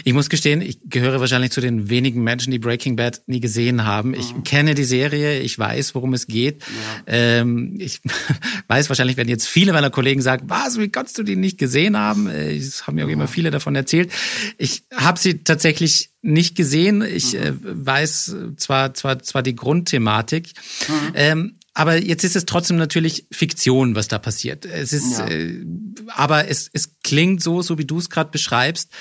ich 0.03 0.13
muss 0.13 0.29
gestehen, 0.29 0.61
ich 0.61 0.79
gehöre 0.85 1.19
wahrscheinlich 1.19 1.51
zu 1.51 1.61
den 1.61 1.89
wenigen 1.89 2.23
Menschen, 2.23 2.51
die 2.51 2.59
Breaking 2.59 2.95
Bad 2.95 3.21
nie 3.27 3.39
gesehen 3.39 3.85
haben. 3.85 4.13
Ich 4.13 4.33
mhm. 4.33 4.43
kenne 4.43 4.75
die 4.75 4.83
Serie, 4.83 5.39
ich 5.39 5.57
weiß, 5.57 5.95
worum 5.95 6.13
es 6.13 6.27
geht. 6.27 6.61
Ja. 6.61 7.03
Ähm, 7.07 7.75
ich 7.79 8.01
weiß 8.67 8.89
wahrscheinlich, 8.89 9.17
wenn 9.17 9.29
jetzt 9.29 9.47
viele 9.47 9.73
meiner 9.73 9.89
Kollegen 9.89 10.21
sagen, 10.21 10.45
was, 10.49 10.79
wie 10.79 10.89
kannst 10.89 11.17
du 11.17 11.23
die 11.23 11.35
nicht 11.35 11.57
gesehen 11.57 11.97
haben? 11.97 12.27
Äh, 12.27 12.55
es 12.55 12.87
haben 12.87 12.95
mir 12.95 13.05
auch 13.05 13.09
immer 13.09 13.27
viele 13.27 13.51
davon 13.51 13.75
erzählt. 13.75 14.11
Ich 14.57 14.83
habe 14.93 15.19
sie 15.19 15.43
tatsächlich 15.43 16.11
nicht 16.21 16.55
gesehen. 16.55 17.01
Ich 17.01 17.33
mhm. 17.33 17.39
äh, 17.39 17.53
weiß 17.61 18.35
zwar, 18.57 18.93
zwar, 18.93 19.19
zwar 19.19 19.43
die 19.43 19.55
Grundthematik. 19.55 20.53
Mhm. 20.87 21.11
Ähm, 21.13 21.55
aber 21.73 21.97
jetzt 21.97 22.23
ist 22.23 22.35
es 22.35 22.45
trotzdem 22.45 22.77
natürlich 22.77 23.25
Fiktion, 23.31 23.95
was 23.95 24.07
da 24.07 24.19
passiert. 24.19 24.65
Es 24.65 24.93
ist, 24.93 25.17
ja. 25.17 25.27
äh, 25.27 25.65
aber 26.07 26.47
es, 26.47 26.69
es 26.71 26.95
klingt 27.03 27.41
so, 27.41 27.61
so 27.61 27.77
wie 27.77 27.85
du 27.85 27.97
es 27.97 28.09
gerade 28.09 28.29
beschreibst, 28.29 28.91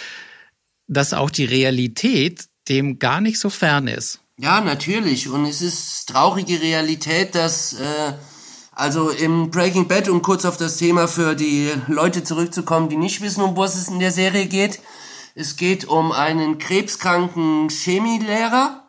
dass 0.93 1.15
auch 1.15 1.31
die 1.31 1.45
Realität 1.45 2.47
dem 2.69 2.99
gar 2.99 3.21
nicht 3.21 3.39
so 3.39 3.51
fern 3.51 3.89
ist. 3.89 4.21
Ja, 4.39 4.61
natürlich. 4.61 5.29
Und 5.29 5.47
es 5.47 5.63
ist 5.63 6.09
traurige 6.09 6.61
Realität, 6.61 7.35
dass 7.35 7.75
äh, 7.75 8.13
also 8.73 9.11
im 9.11 9.51
Breaking 9.51 9.87
Bad, 9.87 10.09
um 10.09 10.23
kurz 10.23 10.45
auf 10.45 10.57
das 10.57 10.79
Thema 10.79 11.07
für 11.07 11.35
die 11.35 11.71
Leute 11.89 12.25
zurückzukommen, 12.25 12.89
die 12.89 12.97
nicht 12.97 13.21
wissen, 13.21 13.43
um 13.43 13.57
was 13.57 13.77
es 13.77 13.89
in 13.89 13.99
der 13.99 14.13
Serie 14.13 14.47
geht. 14.47 14.81
Es 15.35 15.57
geht 15.57 15.85
um 15.85 16.13
einen 16.13 16.59
krebskranken 16.59 17.69
Chemielehrer, 17.69 18.89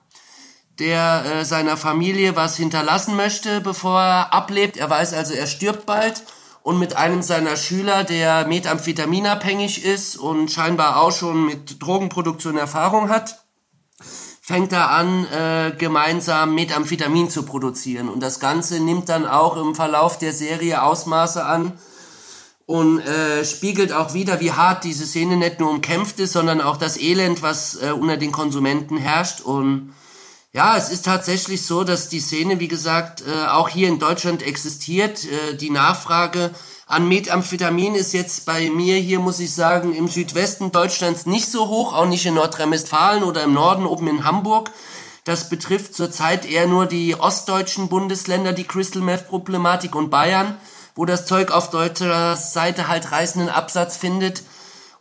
der 0.80 1.26
äh, 1.26 1.46
seiner 1.46 1.78
Familie 1.78 2.36
was 2.36 2.58
hinterlassen 2.58 3.16
möchte, 3.16 3.62
bevor 3.62 4.00
er 4.02 4.34
ablebt. 4.34 4.78
Er 4.78 4.89
weiß 4.89 5.13
also, 5.13 5.34
er 5.34 5.48
stirbt 5.48 5.86
bald 5.86 6.24
und 6.63 6.80
mit 6.80 6.95
einem 6.95 7.21
seiner 7.21 7.58
Schüler, 7.58 8.06
der 8.06 8.47
methamphetaminabhängig 8.47 9.84
ist 9.84 10.15
und 10.15 10.49
scheinbar 10.49 11.02
auch 11.02 11.12
schon 11.12 11.45
mit 11.45 11.84
Drogenproduktion 11.84 12.58
Erfahrung 12.58 13.10
hat, 13.10 13.43
fängt 14.41 14.71
er 14.71 14.89
an, 14.89 15.26
äh, 15.26 15.73
gemeinsam 15.78 16.56
Methamphetamin 16.56 17.30
zu 17.30 17.43
produzieren. 17.43 18.10
Und 18.10 18.21
das 18.21 18.39
Ganze 18.39 18.80
nimmt 18.80 19.10
dann 19.10 19.26
auch 19.26 19.58
im 19.58 19.76
Verlauf 19.76 20.17
der 20.17 20.34
Serie 20.34 20.84
Ausmaße 20.84 21.45
an 21.45 21.73
und 22.65 22.99
äh, 22.99 23.43
spiegelt 23.43 23.91
auch 23.91 24.13
wieder, 24.13 24.39
wie 24.39 24.54
hart 24.54 24.86
diese 24.86 25.06
Szene 25.06 25.36
nicht 25.36 25.60
nur 25.60 25.69
umkämpft 25.69 26.19
ist, 26.19 26.32
sondern 26.32 26.62
auch 26.62 26.78
das 26.78 26.97
Elend, 26.97 27.41
was 27.41 27.76
äh, 27.82 27.91
unter 27.91 28.15
den 28.15 28.32
Konsumenten 28.32 28.97
herrscht. 28.97 29.41
Und 29.41 29.93
ja, 30.54 30.78
es 30.78 30.89
ist 30.89 31.06
tatsächlich 31.06 31.66
so, 31.66 31.84
dass 31.84 32.10
die 32.10 32.20
Szene, 32.20 32.60
wie 32.60 32.68
gesagt, 32.68 33.24
äh, 33.26 33.48
auch 33.48 33.70
hier 33.70 33.88
in 33.88 33.98
Deutschland 33.98 34.44
existiert. 34.44 35.26
Äh, 35.26 35.56
die 35.56 35.72
Nachfrage 35.72 36.52
an 36.86 37.08
Methamphetamin 37.08 37.96
ist 37.96 38.13
jetzt 38.13 38.46
bei 38.46 38.70
mir 38.70 38.98
hier, 38.98 39.18
muss 39.18 39.39
ich 39.39 39.52
sagen, 39.52 39.96
im 39.96 40.08
Südwesten 40.08 40.72
Deutschlands 40.72 41.26
nicht 41.26 41.50
so 41.50 41.70
hoch, 41.70 41.94
auch 41.94 42.06
nicht 42.06 42.28
in 42.28 42.36
Nordrhein-Westfalen 42.36 43.24
oder 43.24 43.44
im 43.44 43.54
Norden, 43.54 43.88
oben 43.88 44.08
in 44.08 44.26
Hamburg. 44.26 44.70
Das 45.24 45.50
betrifft 45.50 45.96
zurzeit 45.96 46.46
eher 46.46 46.68
nur 46.68 46.86
die 46.86 47.16
ostdeutschen 47.16 47.89
Bundesländer, 47.89 48.54
die 48.54 48.66
Crystal 48.66 49.02
Meth 49.02 49.28
Problematik 49.30 49.96
und 49.96 50.12
Bayern, 50.12 50.58
wo 50.94 51.06
das 51.06 51.26
Zeug 51.26 51.50
auf 51.50 51.72
deutscher 51.72 52.36
Seite 52.36 52.88
halt 52.88 53.12
reißenden 53.12 53.50
Absatz 53.50 53.98
findet. 53.98 54.44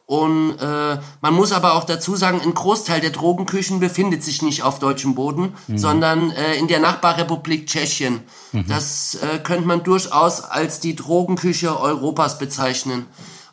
Und 0.07 0.59
äh, 0.59 0.99
man 1.21 1.35
muss 1.35 1.53
aber 1.53 1.75
auch 1.75 1.85
dazu 1.85 2.17
sagen, 2.17 2.41
ein 2.43 2.55
Großteil 2.55 3.01
der 3.01 3.11
Drogenküchen 3.11 3.81
befindet 3.81 4.23
sich 4.23 4.43
nicht 4.43 4.62
auf 4.62 4.79
deutschem 4.79 5.15
Boden, 5.15 5.55
mhm. 5.69 5.79
sondern 5.79 6.31
äh, 6.33 6.55
in 6.57 6.69
der 6.69 6.81
Nachbarrepublik 6.81 7.67
Tschechien. 7.67 8.21
Mhm. 8.53 8.67
Das 8.69 9.15
äh, 9.15 9.38
könnte 9.38 9.67
man 9.67 9.85
durchaus 9.85 10.43
als 10.43 10.81
die 10.81 10.97
Drogenküche 10.97 11.81
Europas 11.81 12.38
bezeichnen. 12.38 13.07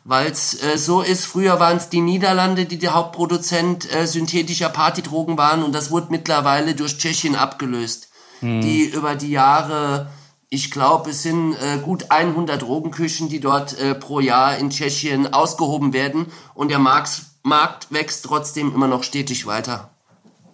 Weil 0.04 0.30
es 0.30 0.60
äh, 0.62 0.76
so 0.76 1.02
ist, 1.02 1.24
früher 1.24 1.60
waren 1.60 1.76
es 1.76 1.88
die 1.88 2.00
Niederlande, 2.00 2.64
die 2.64 2.78
der 2.78 2.94
Hauptproduzent 2.94 3.92
äh, 3.94 4.06
synthetischer 4.06 4.70
Partydrogen 4.70 5.38
waren 5.38 5.62
und 5.62 5.74
das 5.74 5.90
wurde 5.90 6.08
mittlerweile 6.10 6.74
durch 6.74 6.98
Tschechien 6.98 7.36
abgelöst, 7.36 8.08
mhm. 8.40 8.60
die 8.60 8.84
über 8.84 9.14
die 9.14 9.30
Jahre 9.30 10.08
ich 10.50 10.72
glaube, 10.72 11.10
es 11.10 11.22
sind 11.22 11.54
äh, 11.54 11.78
gut 11.78 12.10
100 12.10 12.60
Drogenküchen, 12.60 13.28
die 13.28 13.38
dort 13.38 13.78
äh, 13.78 13.94
pro 13.94 14.18
Jahr 14.18 14.58
in 14.58 14.70
Tschechien 14.70 15.32
ausgehoben 15.32 15.92
werden. 15.92 16.26
Und 16.54 16.70
der 16.70 16.80
Markt, 16.80 17.22
Markt 17.44 17.86
wächst 17.90 18.24
trotzdem 18.24 18.74
immer 18.74 18.88
noch 18.88 19.04
stetig 19.04 19.46
weiter. 19.46 19.90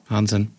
Wahnsinn. 0.09 0.53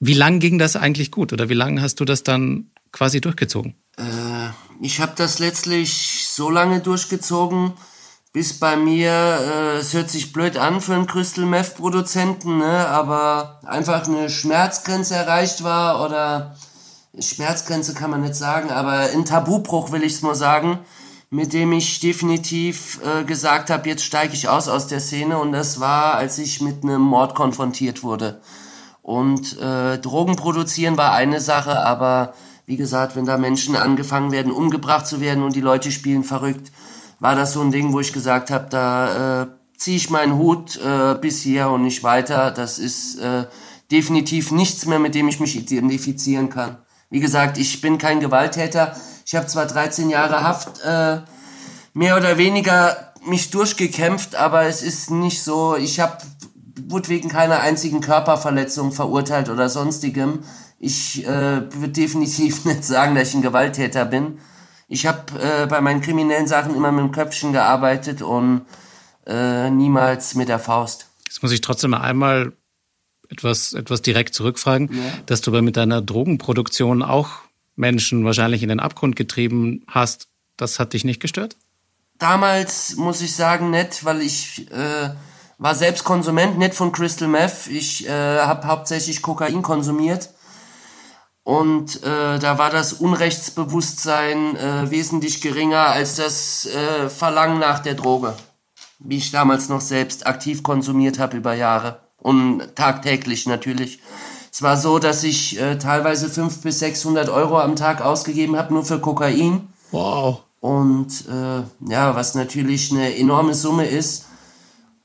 Wie 0.00 0.14
lang 0.14 0.40
ging 0.40 0.58
das 0.58 0.76
eigentlich 0.76 1.10
gut 1.10 1.32
oder 1.34 1.50
wie 1.50 1.54
lange 1.54 1.82
hast 1.82 2.00
du 2.00 2.06
das 2.06 2.22
dann 2.22 2.70
quasi 2.90 3.20
durchgezogen? 3.20 3.74
Äh, 3.98 4.48
ich 4.80 5.00
habe 5.00 5.12
das 5.14 5.38
letztlich 5.38 6.26
so 6.28 6.48
lange 6.48 6.80
durchgezogen, 6.80 7.74
bis 8.32 8.58
bei 8.58 8.76
mir, 8.76 9.10
äh, 9.10 9.76
es 9.76 9.92
hört 9.92 10.08
sich 10.08 10.32
blöd 10.32 10.56
an 10.56 10.80
für 10.80 10.94
einen 10.94 11.06
Crystal 11.06 11.44
Meth 11.44 11.76
Produzenten, 11.76 12.58
ne, 12.58 12.88
aber 12.88 13.60
einfach 13.64 14.06
eine 14.06 14.30
Schmerzgrenze 14.30 15.14
erreicht 15.14 15.62
war 15.62 16.02
oder 16.02 16.56
Schmerzgrenze 17.18 17.94
kann 17.94 18.10
man 18.10 18.22
nicht 18.22 18.34
sagen, 18.34 18.70
aber 18.70 19.10
ein 19.12 19.24
Tabubruch 19.24 19.92
will 19.92 20.02
ich 20.02 20.14
es 20.14 20.22
nur 20.22 20.34
sagen, 20.34 20.78
mit 21.30 21.52
dem 21.52 21.72
ich 21.72 22.00
definitiv 22.00 23.00
äh, 23.04 23.24
gesagt 23.24 23.70
habe, 23.70 23.88
jetzt 23.88 24.04
steige 24.04 24.34
ich 24.34 24.48
aus 24.48 24.68
aus 24.68 24.86
der 24.86 25.00
Szene 25.00 25.38
und 25.38 25.52
das 25.52 25.80
war, 25.80 26.14
als 26.14 26.38
ich 26.38 26.60
mit 26.60 26.82
einem 26.82 27.02
Mord 27.02 27.34
konfrontiert 27.34 28.02
wurde. 28.02 28.40
Und 29.02 29.58
äh, 29.58 29.98
Drogen 29.98 30.36
produzieren 30.36 30.96
war 30.96 31.12
eine 31.12 31.40
Sache, 31.40 31.84
aber 31.84 32.34
wie 32.66 32.76
gesagt, 32.76 33.16
wenn 33.16 33.26
da 33.26 33.36
Menschen 33.36 33.76
angefangen 33.76 34.30
werden, 34.30 34.52
umgebracht 34.52 35.06
zu 35.06 35.20
werden 35.20 35.42
und 35.42 35.56
die 35.56 35.60
Leute 35.60 35.90
spielen 35.90 36.24
verrückt, 36.24 36.70
war 37.18 37.34
das 37.34 37.52
so 37.52 37.60
ein 37.60 37.72
Ding, 37.72 37.92
wo 37.92 38.00
ich 38.00 38.12
gesagt 38.12 38.50
habe, 38.50 38.66
da 38.70 39.42
äh, 39.42 39.46
ziehe 39.76 39.96
ich 39.96 40.10
meinen 40.10 40.36
Hut 40.36 40.76
äh, 40.76 41.14
bis 41.20 41.42
hier 41.42 41.68
und 41.68 41.82
nicht 41.82 42.02
weiter. 42.02 42.50
Das 42.50 42.78
ist 42.78 43.18
äh, 43.18 43.46
definitiv 43.90 44.50
nichts 44.52 44.86
mehr, 44.86 44.98
mit 44.98 45.14
dem 45.14 45.28
ich 45.28 45.40
mich 45.40 45.56
identifizieren 45.56 46.48
kann. 46.48 46.78
Wie 47.12 47.20
gesagt, 47.20 47.58
ich 47.58 47.82
bin 47.82 47.98
kein 47.98 48.20
Gewalttäter. 48.20 48.96
Ich 49.26 49.34
habe 49.34 49.46
zwar 49.46 49.66
13 49.66 50.08
Jahre 50.08 50.42
Haft 50.42 50.80
äh, 50.80 51.18
mehr 51.92 52.16
oder 52.16 52.38
weniger 52.38 53.12
mich 53.26 53.50
durchgekämpft, 53.50 54.34
aber 54.34 54.62
es 54.62 54.82
ist 54.82 55.10
nicht 55.10 55.42
so, 55.42 55.76
ich 55.76 56.00
habe 56.00 56.16
wurde 56.88 57.10
wegen 57.10 57.28
keiner 57.28 57.60
einzigen 57.60 58.00
Körperverletzung 58.00 58.92
verurteilt 58.92 59.50
oder 59.50 59.68
sonstigem. 59.68 60.38
Ich 60.78 61.26
äh, 61.26 61.70
würde 61.74 61.90
definitiv 61.90 62.64
nicht 62.64 62.82
sagen, 62.82 63.14
dass 63.14 63.28
ich 63.28 63.34
ein 63.34 63.42
Gewalttäter 63.42 64.06
bin. 64.06 64.38
Ich 64.88 65.06
habe 65.06 65.38
äh, 65.38 65.66
bei 65.66 65.82
meinen 65.82 66.00
kriminellen 66.00 66.46
Sachen 66.46 66.74
immer 66.74 66.92
mit 66.92 67.04
dem 67.04 67.12
Köpfchen 67.12 67.52
gearbeitet 67.52 68.22
und 68.22 68.62
äh, 69.26 69.68
niemals 69.68 70.34
mit 70.34 70.48
der 70.48 70.58
Faust. 70.58 71.08
Jetzt 71.26 71.42
muss 71.42 71.52
ich 71.52 71.60
trotzdem 71.60 71.92
einmal 71.92 72.54
etwas, 73.32 73.72
etwas 73.72 74.02
direkt 74.02 74.34
zurückfragen, 74.34 74.90
ja. 74.92 75.02
dass 75.26 75.40
du 75.40 75.50
aber 75.50 75.62
mit 75.62 75.76
deiner 75.76 76.02
Drogenproduktion 76.02 77.02
auch 77.02 77.30
Menschen 77.74 78.24
wahrscheinlich 78.24 78.62
in 78.62 78.68
den 78.68 78.80
Abgrund 78.80 79.16
getrieben 79.16 79.82
hast. 79.88 80.28
Das 80.56 80.78
hat 80.78 80.92
dich 80.92 81.04
nicht 81.04 81.20
gestört? 81.20 81.56
Damals 82.18 82.96
muss 82.96 83.22
ich 83.22 83.34
sagen, 83.34 83.70
nicht, 83.70 84.04
weil 84.04 84.20
ich 84.20 84.70
äh, 84.70 85.10
war 85.58 85.74
selbst 85.74 86.04
Konsument, 86.04 86.58
nicht 86.58 86.74
von 86.74 86.92
Crystal 86.92 87.26
Meth. 87.26 87.66
Ich 87.68 88.06
äh, 88.06 88.10
habe 88.10 88.66
hauptsächlich 88.66 89.22
Kokain 89.22 89.62
konsumiert. 89.62 90.28
Und 91.42 92.04
äh, 92.04 92.38
da 92.38 92.58
war 92.58 92.70
das 92.70 92.92
Unrechtsbewusstsein 92.92 94.56
äh, 94.56 94.90
wesentlich 94.90 95.40
geringer 95.40 95.86
als 95.86 96.14
das 96.14 96.66
äh, 96.66 97.08
Verlangen 97.08 97.58
nach 97.58 97.80
der 97.80 97.94
Droge, 97.94 98.36
wie 99.00 99.16
ich 99.16 99.32
damals 99.32 99.68
noch 99.68 99.80
selbst 99.80 100.26
aktiv 100.26 100.62
konsumiert 100.62 101.18
habe 101.18 101.38
über 101.38 101.54
Jahre 101.54 101.98
und 102.22 102.62
tagtäglich 102.74 103.46
natürlich. 103.46 104.00
Es 104.50 104.62
war 104.62 104.76
so, 104.76 104.98
dass 104.98 105.24
ich 105.24 105.58
äh, 105.60 105.78
teilweise 105.78 106.28
500 106.28 106.62
bis 106.62 106.78
600 106.80 107.28
Euro 107.28 107.58
am 107.58 107.76
Tag 107.76 108.02
ausgegeben 108.02 108.56
habe, 108.56 108.74
nur 108.74 108.84
für 108.84 109.00
Kokain. 109.00 109.68
Wow. 109.90 110.42
Und 110.60 111.24
äh, 111.28 111.90
ja, 111.90 112.14
was 112.14 112.34
natürlich 112.34 112.92
eine 112.92 113.16
enorme 113.16 113.54
Summe 113.54 113.86
ist. 113.86 114.26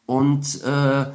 Und 0.06 0.62
äh, 0.64 1.06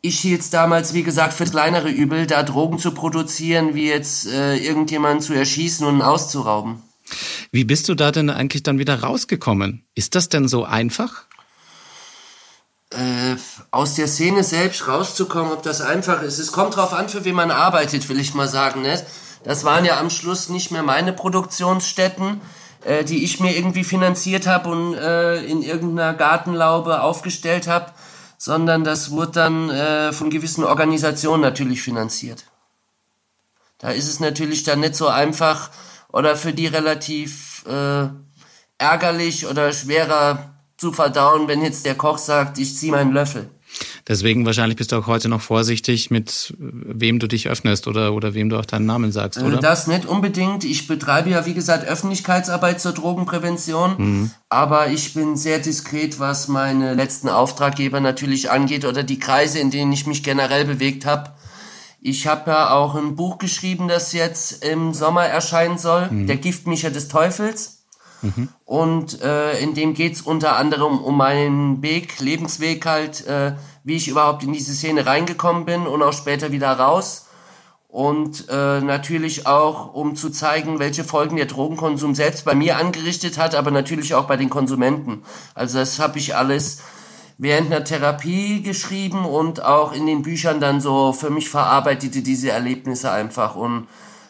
ich 0.00 0.20
hielt 0.20 0.52
damals, 0.52 0.94
wie 0.94 1.02
gesagt, 1.02 1.34
für 1.34 1.44
kleinere 1.44 1.90
Übel, 1.90 2.26
da 2.26 2.42
Drogen 2.42 2.78
zu 2.78 2.92
produzieren, 2.92 3.74
wie 3.74 3.88
jetzt 3.88 4.26
äh, 4.26 4.56
irgendjemanden 4.56 5.20
zu 5.20 5.34
erschießen 5.34 5.86
und 5.86 6.02
auszurauben. 6.02 6.82
Wie 7.50 7.64
bist 7.64 7.88
du 7.88 7.94
da 7.94 8.12
denn 8.12 8.30
eigentlich 8.30 8.62
dann 8.62 8.78
wieder 8.78 9.00
rausgekommen? 9.00 9.84
Ist 9.94 10.14
das 10.14 10.28
denn 10.28 10.46
so 10.46 10.64
einfach? 10.64 11.27
Äh, 12.90 13.36
aus 13.70 13.94
der 13.94 14.08
Szene 14.08 14.44
selbst 14.44 14.88
rauszukommen, 14.88 15.52
ob 15.52 15.62
das 15.62 15.80
einfach 15.80 16.22
ist. 16.22 16.38
Es 16.38 16.52
kommt 16.52 16.76
drauf 16.76 16.92
an, 16.92 17.08
für 17.08 17.24
wen 17.24 17.34
man 17.34 17.50
arbeitet, 17.50 18.08
will 18.08 18.18
ich 18.18 18.34
mal 18.34 18.48
sagen. 18.48 18.82
Ne? 18.82 19.02
Das 19.44 19.64
waren 19.64 19.84
ja 19.84 19.98
am 19.98 20.10
Schluss 20.10 20.48
nicht 20.48 20.70
mehr 20.70 20.82
meine 20.82 21.12
Produktionsstätten, 21.12 22.40
äh, 22.84 23.04
die 23.04 23.24
ich 23.24 23.40
mir 23.40 23.56
irgendwie 23.56 23.84
finanziert 23.84 24.46
habe 24.46 24.70
und 24.70 24.94
äh, 24.94 25.44
in 25.44 25.62
irgendeiner 25.62 26.14
Gartenlaube 26.14 27.02
aufgestellt 27.02 27.68
habe, 27.68 27.92
sondern 28.38 28.84
das 28.84 29.10
wurde 29.10 29.32
dann 29.32 29.70
äh, 29.70 30.12
von 30.12 30.30
gewissen 30.30 30.64
Organisationen 30.64 31.42
natürlich 31.42 31.82
finanziert. 31.82 32.44
Da 33.78 33.90
ist 33.90 34.08
es 34.08 34.18
natürlich 34.18 34.64
dann 34.64 34.80
nicht 34.80 34.96
so 34.96 35.08
einfach 35.08 35.70
oder 36.10 36.36
für 36.36 36.52
die 36.52 36.66
relativ 36.66 37.64
äh, 37.66 38.08
ärgerlich 38.78 39.46
oder 39.46 39.72
schwerer 39.72 40.57
zu 40.78 40.92
verdauen, 40.92 41.48
wenn 41.48 41.62
jetzt 41.62 41.84
der 41.84 41.96
Koch 41.96 42.18
sagt, 42.18 42.58
ich 42.58 42.76
ziehe 42.76 42.92
meinen 42.92 43.12
Löffel. 43.12 43.50
Deswegen 44.06 44.46
wahrscheinlich 44.46 44.76
bist 44.76 44.92
du 44.92 44.96
auch 44.96 45.06
heute 45.06 45.28
noch 45.28 45.42
vorsichtig, 45.42 46.10
mit 46.10 46.54
wem 46.58 47.18
du 47.18 47.26
dich 47.26 47.48
öffnest 47.48 47.86
oder, 47.86 48.14
oder 48.14 48.32
wem 48.32 48.48
du 48.48 48.58
auch 48.58 48.64
deinen 48.64 48.86
Namen 48.86 49.12
sagst, 49.12 49.42
oder? 49.42 49.58
Das 49.58 49.86
nicht 49.86 50.06
unbedingt. 50.06 50.64
Ich 50.64 50.86
betreibe 50.86 51.30
ja, 51.30 51.44
wie 51.44 51.52
gesagt, 51.52 51.86
Öffentlichkeitsarbeit 51.86 52.80
zur 52.80 52.92
Drogenprävention. 52.92 53.94
Mhm. 53.98 54.30
Aber 54.48 54.88
ich 54.88 55.12
bin 55.12 55.36
sehr 55.36 55.58
diskret, 55.58 56.18
was 56.18 56.48
meine 56.48 56.94
letzten 56.94 57.28
Auftraggeber 57.28 58.00
natürlich 58.00 58.50
angeht 58.50 58.86
oder 58.86 59.02
die 59.02 59.18
Kreise, 59.18 59.58
in 59.58 59.70
denen 59.70 59.92
ich 59.92 60.06
mich 60.06 60.22
generell 60.22 60.64
bewegt 60.64 61.04
habe. 61.04 61.32
Ich 62.00 62.26
habe 62.26 62.50
ja 62.50 62.70
auch 62.70 62.94
ein 62.94 63.16
Buch 63.16 63.38
geschrieben, 63.38 63.88
das 63.88 64.12
jetzt 64.12 64.64
im 64.64 64.94
Sommer 64.94 65.24
erscheinen 65.24 65.76
soll, 65.76 66.08
mhm. 66.10 66.26
Der 66.26 66.36
Giftmischer 66.36 66.90
des 66.90 67.08
Teufels. 67.08 67.77
Und 68.64 69.22
äh, 69.22 69.58
in 69.60 69.74
dem 69.74 69.94
geht's 69.94 70.22
unter 70.22 70.56
anderem 70.56 70.98
um 70.98 71.16
meinen 71.16 71.82
Weg, 71.82 72.20
Lebensweg 72.20 72.84
halt, 72.84 73.26
äh, 73.26 73.54
wie 73.84 73.96
ich 73.96 74.08
überhaupt 74.08 74.42
in 74.42 74.52
diese 74.52 74.74
Szene 74.74 75.06
reingekommen 75.06 75.64
bin 75.64 75.86
und 75.86 76.02
auch 76.02 76.12
später 76.12 76.52
wieder 76.52 76.72
raus. 76.72 77.26
Und 77.88 78.48
äh, 78.50 78.80
natürlich 78.80 79.46
auch, 79.46 79.94
um 79.94 80.14
zu 80.14 80.28
zeigen, 80.28 80.78
welche 80.78 81.04
Folgen 81.04 81.36
der 81.36 81.46
Drogenkonsum 81.46 82.14
selbst 82.14 82.44
bei 82.44 82.54
mir 82.54 82.76
angerichtet 82.76 83.38
hat, 83.38 83.54
aber 83.54 83.70
natürlich 83.70 84.14
auch 84.14 84.26
bei 84.26 84.36
den 84.36 84.50
Konsumenten. 84.50 85.22
Also 85.54 85.78
das 85.78 85.98
habe 85.98 86.18
ich 86.18 86.36
alles 86.36 86.82
während 87.38 87.72
einer 87.72 87.84
Therapie 87.84 88.62
geschrieben 88.62 89.24
und 89.24 89.64
auch 89.64 89.92
in 89.92 90.06
den 90.06 90.22
Büchern 90.22 90.60
dann 90.60 90.80
so 90.80 91.12
für 91.12 91.30
mich 91.30 91.48
verarbeitete 91.48 92.20
diese 92.20 92.50
Erlebnisse 92.50 93.10
einfach. 93.10 93.54
Und 93.54 93.86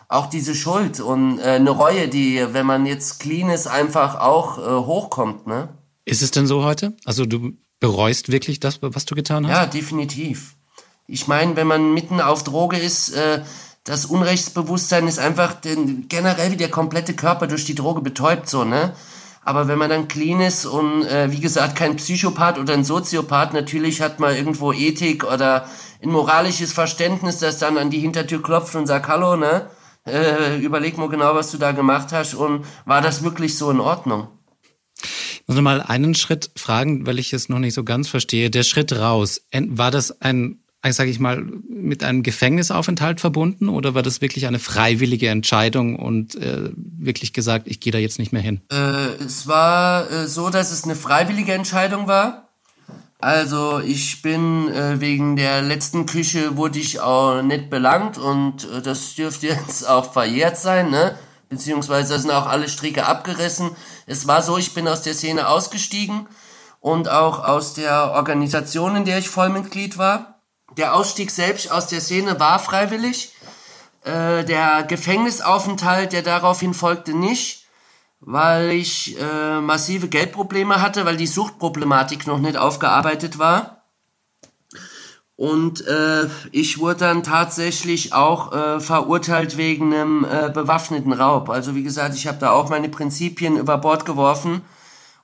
auch 0.09 0.27
diese 0.27 0.55
Schuld 0.55 1.01
und 1.01 1.38
äh, 1.38 1.42
eine 1.42 1.71
Reue, 1.71 2.09
die, 2.09 2.44
wenn 2.53 2.66
man 2.66 2.87
jetzt 2.87 3.21
clean 3.21 3.51
ist, 3.51 3.66
einfach 3.66 4.18
auch 4.18 4.59
äh, 4.59 4.87
hochkommt, 4.87 5.47
ne? 5.47 5.68
Ist 6.07 6.23
es 6.23 6.31
denn 6.31 6.47
so 6.47 6.64
heute? 6.64 6.97
Also 7.05 7.27
du 7.27 7.53
bereust 7.81 8.33
wirklich 8.33 8.59
das, 8.61 8.81
was 8.81 9.05
du 9.05 9.14
getan 9.14 9.47
hast? 9.47 9.53
Ja, 9.53 9.66
definitiv. 9.66 10.57
Ich 11.07 11.29
meine, 11.29 11.57
wenn 11.57 11.66
man 11.66 11.92
mitten 11.92 12.21
auf 12.21 12.42
Droge 12.42 12.79
ist, 12.79 13.11
äh, 13.11 13.42
das 13.85 14.07
Unrechtsbewusstsein 14.07 15.07
ist 15.07 15.18
einfach 15.18 15.55
den, 15.55 16.09
generell 16.09 16.53
wie 16.53 16.57
der 16.57 16.71
komplette 16.71 17.14
Körper 17.14 17.47
durch 17.47 17.64
die 17.64 17.75
Droge 17.75 18.01
betäubt, 18.01 18.49
so, 18.49 18.64
ne? 18.64 18.94
Aber 19.42 19.66
wenn 19.68 19.79
man 19.79 19.88
dann 19.88 20.09
clean 20.09 20.40
ist 20.40 20.66
und 20.66 21.05
äh, 21.05 21.33
wie 21.33 21.40
gesagt 21.40 21.77
kein 21.77 21.97
Psychopath 21.97 22.59
oder 22.59 22.75
ein 22.75 22.85
Soziopath, 22.85 23.55
natürlich 23.55 24.03
hat 24.03 24.21
man 24.21 24.37
irgendwo 24.37 24.73
Ethik 24.73 25.25
oder 25.25 25.66
ein 26.03 26.11
moralisches 26.11 26.73
Verständnis, 26.73 27.38
das 27.38 27.59
dann 27.59 27.79
an 27.79 27.88
die 27.88 28.01
Hintertür 28.01 28.42
klopft 28.42 28.75
und 28.75 28.87
sagt, 28.87 29.09
hallo, 29.09 29.37
ne? 29.37 29.71
Äh, 30.06 30.58
überleg 30.58 30.98
mal 30.98 31.08
genau, 31.08 31.34
was 31.34 31.50
du 31.50 31.58
da 31.58 31.72
gemacht 31.72 32.12
hast 32.12 32.34
und 32.34 32.64
war 32.84 33.00
das 33.00 33.22
wirklich 33.22 33.56
so 33.56 33.70
in 33.70 33.80
Ordnung? 33.80 34.28
Ich 35.00 35.42
muss 35.46 35.56
noch 35.56 35.62
mal 35.62 35.80
einen 35.80 36.14
Schritt 36.14 36.50
fragen, 36.56 37.06
weil 37.06 37.18
ich 37.18 37.32
es 37.32 37.48
noch 37.48 37.58
nicht 37.58 37.74
so 37.74 37.84
ganz 37.84 38.08
verstehe. 38.08 38.50
Der 38.50 38.64
Schritt 38.64 38.92
raus, 38.92 39.40
war 39.52 39.90
das 39.90 40.20
ein, 40.20 40.61
sage 40.87 41.11
ich 41.11 41.20
mal, 41.20 41.40
mit 41.40 42.04
einem 42.04 42.22
Gefängnisaufenthalt 42.22 43.20
verbunden 43.20 43.68
oder 43.68 43.94
war 43.94 44.02
das 44.02 44.20
wirklich 44.20 44.46
eine 44.46 44.58
freiwillige 44.58 45.28
Entscheidung 45.28 45.96
und 45.96 46.34
äh, 46.34 46.70
wirklich 46.74 47.32
gesagt, 47.32 47.66
ich 47.66 47.80
gehe 47.80 47.92
da 47.92 47.98
jetzt 47.98 48.18
nicht 48.18 48.32
mehr 48.32 48.42
hin? 48.42 48.61
Äh, 48.70 49.24
es 49.24 49.46
war 49.46 50.11
äh, 50.11 50.26
so, 50.26 50.50
dass 50.50 50.70
es 50.70 50.84
eine 50.84 50.96
freiwillige 50.96 51.54
Entscheidung 51.54 52.06
war. 52.08 52.47
Also 53.20 53.81
ich 53.81 54.22
bin 54.22 54.72
äh, 54.72 55.00
wegen 55.00 55.35
der 55.35 55.61
letzten 55.61 56.07
Küche 56.07 56.57
wurde 56.57 56.78
ich 56.78 57.00
auch 57.00 57.42
nicht 57.42 57.68
belangt 57.68 58.16
und 58.16 58.70
äh, 58.70 58.81
das 58.81 59.16
dürfte 59.16 59.48
jetzt 59.48 59.88
auch 59.88 60.12
verjährt 60.12 60.57
sein, 60.57 60.90
ne? 60.90 61.18
Beziehungsweise 61.48 62.18
sind 62.18 62.31
auch 62.31 62.46
alle 62.46 62.68
Stricke 62.68 63.07
abgerissen. 63.07 63.70
Es 64.07 64.28
war 64.28 64.42
so, 64.42 64.57
ich 64.57 64.72
bin 64.74 64.87
aus 64.87 65.02
der 65.02 65.14
Szene 65.14 65.48
ausgestiegen 65.48 66.28
und 66.81 67.09
auch 67.09 67.42
aus 67.42 67.74
der 67.74 68.12
Organisation, 68.12 68.94
in 68.94 69.04
der 69.04 69.18
ich 69.18 69.28
Vollmitglied 69.28 69.98
war. 69.98 70.40
Der 70.76 70.94
Ausstieg 70.94 71.33
selbst 71.33 71.72
aus 71.72 71.88
der 71.88 72.00
Szene 72.00 72.38
war 72.38 72.61
freiwillig. 72.61 73.33
Äh, 74.04 74.44
der 74.44 74.85
Gefängnisaufenthalt, 74.85 76.12
der 76.12 76.22
daraufhin 76.22 76.72
folgte, 76.72 77.14
nicht 77.14 77.67
weil 78.20 78.72
ich 78.72 79.16
äh, 79.20 79.61
massive 79.61 80.09
Geldprobleme 80.09 80.83
hatte, 80.83 81.04
weil 81.04 81.16
die 81.16 81.26
Suchtproblematik 81.26 82.26
noch 82.26 82.38
nicht 82.38 82.57
aufgearbeitet 82.57 83.38
war. 83.38 83.78
Und 85.37 85.87
äh, 85.87 86.26
ich 86.50 86.81
wurde 86.81 86.98
dann 86.98 87.22
tatsächlich 87.22 88.12
auch 88.12 88.52
äh, 88.52 88.81
verurteilt 88.81 89.57
wegen 89.57 89.94
einem 89.94 90.24
äh, 90.24 90.50
bewaffneten 90.50 91.12
Raub. 91.12 91.48
Also 91.48 91.76
wie 91.76 91.85
gesagt, 91.85 92.16
ich 92.16 92.26
habe 92.26 92.38
da 92.38 92.50
auch 92.50 92.70
meine 92.70 92.88
Prinzipien 92.88 93.57
über 93.57 93.78
Bord 93.78 94.04
geworfen. 94.04 94.62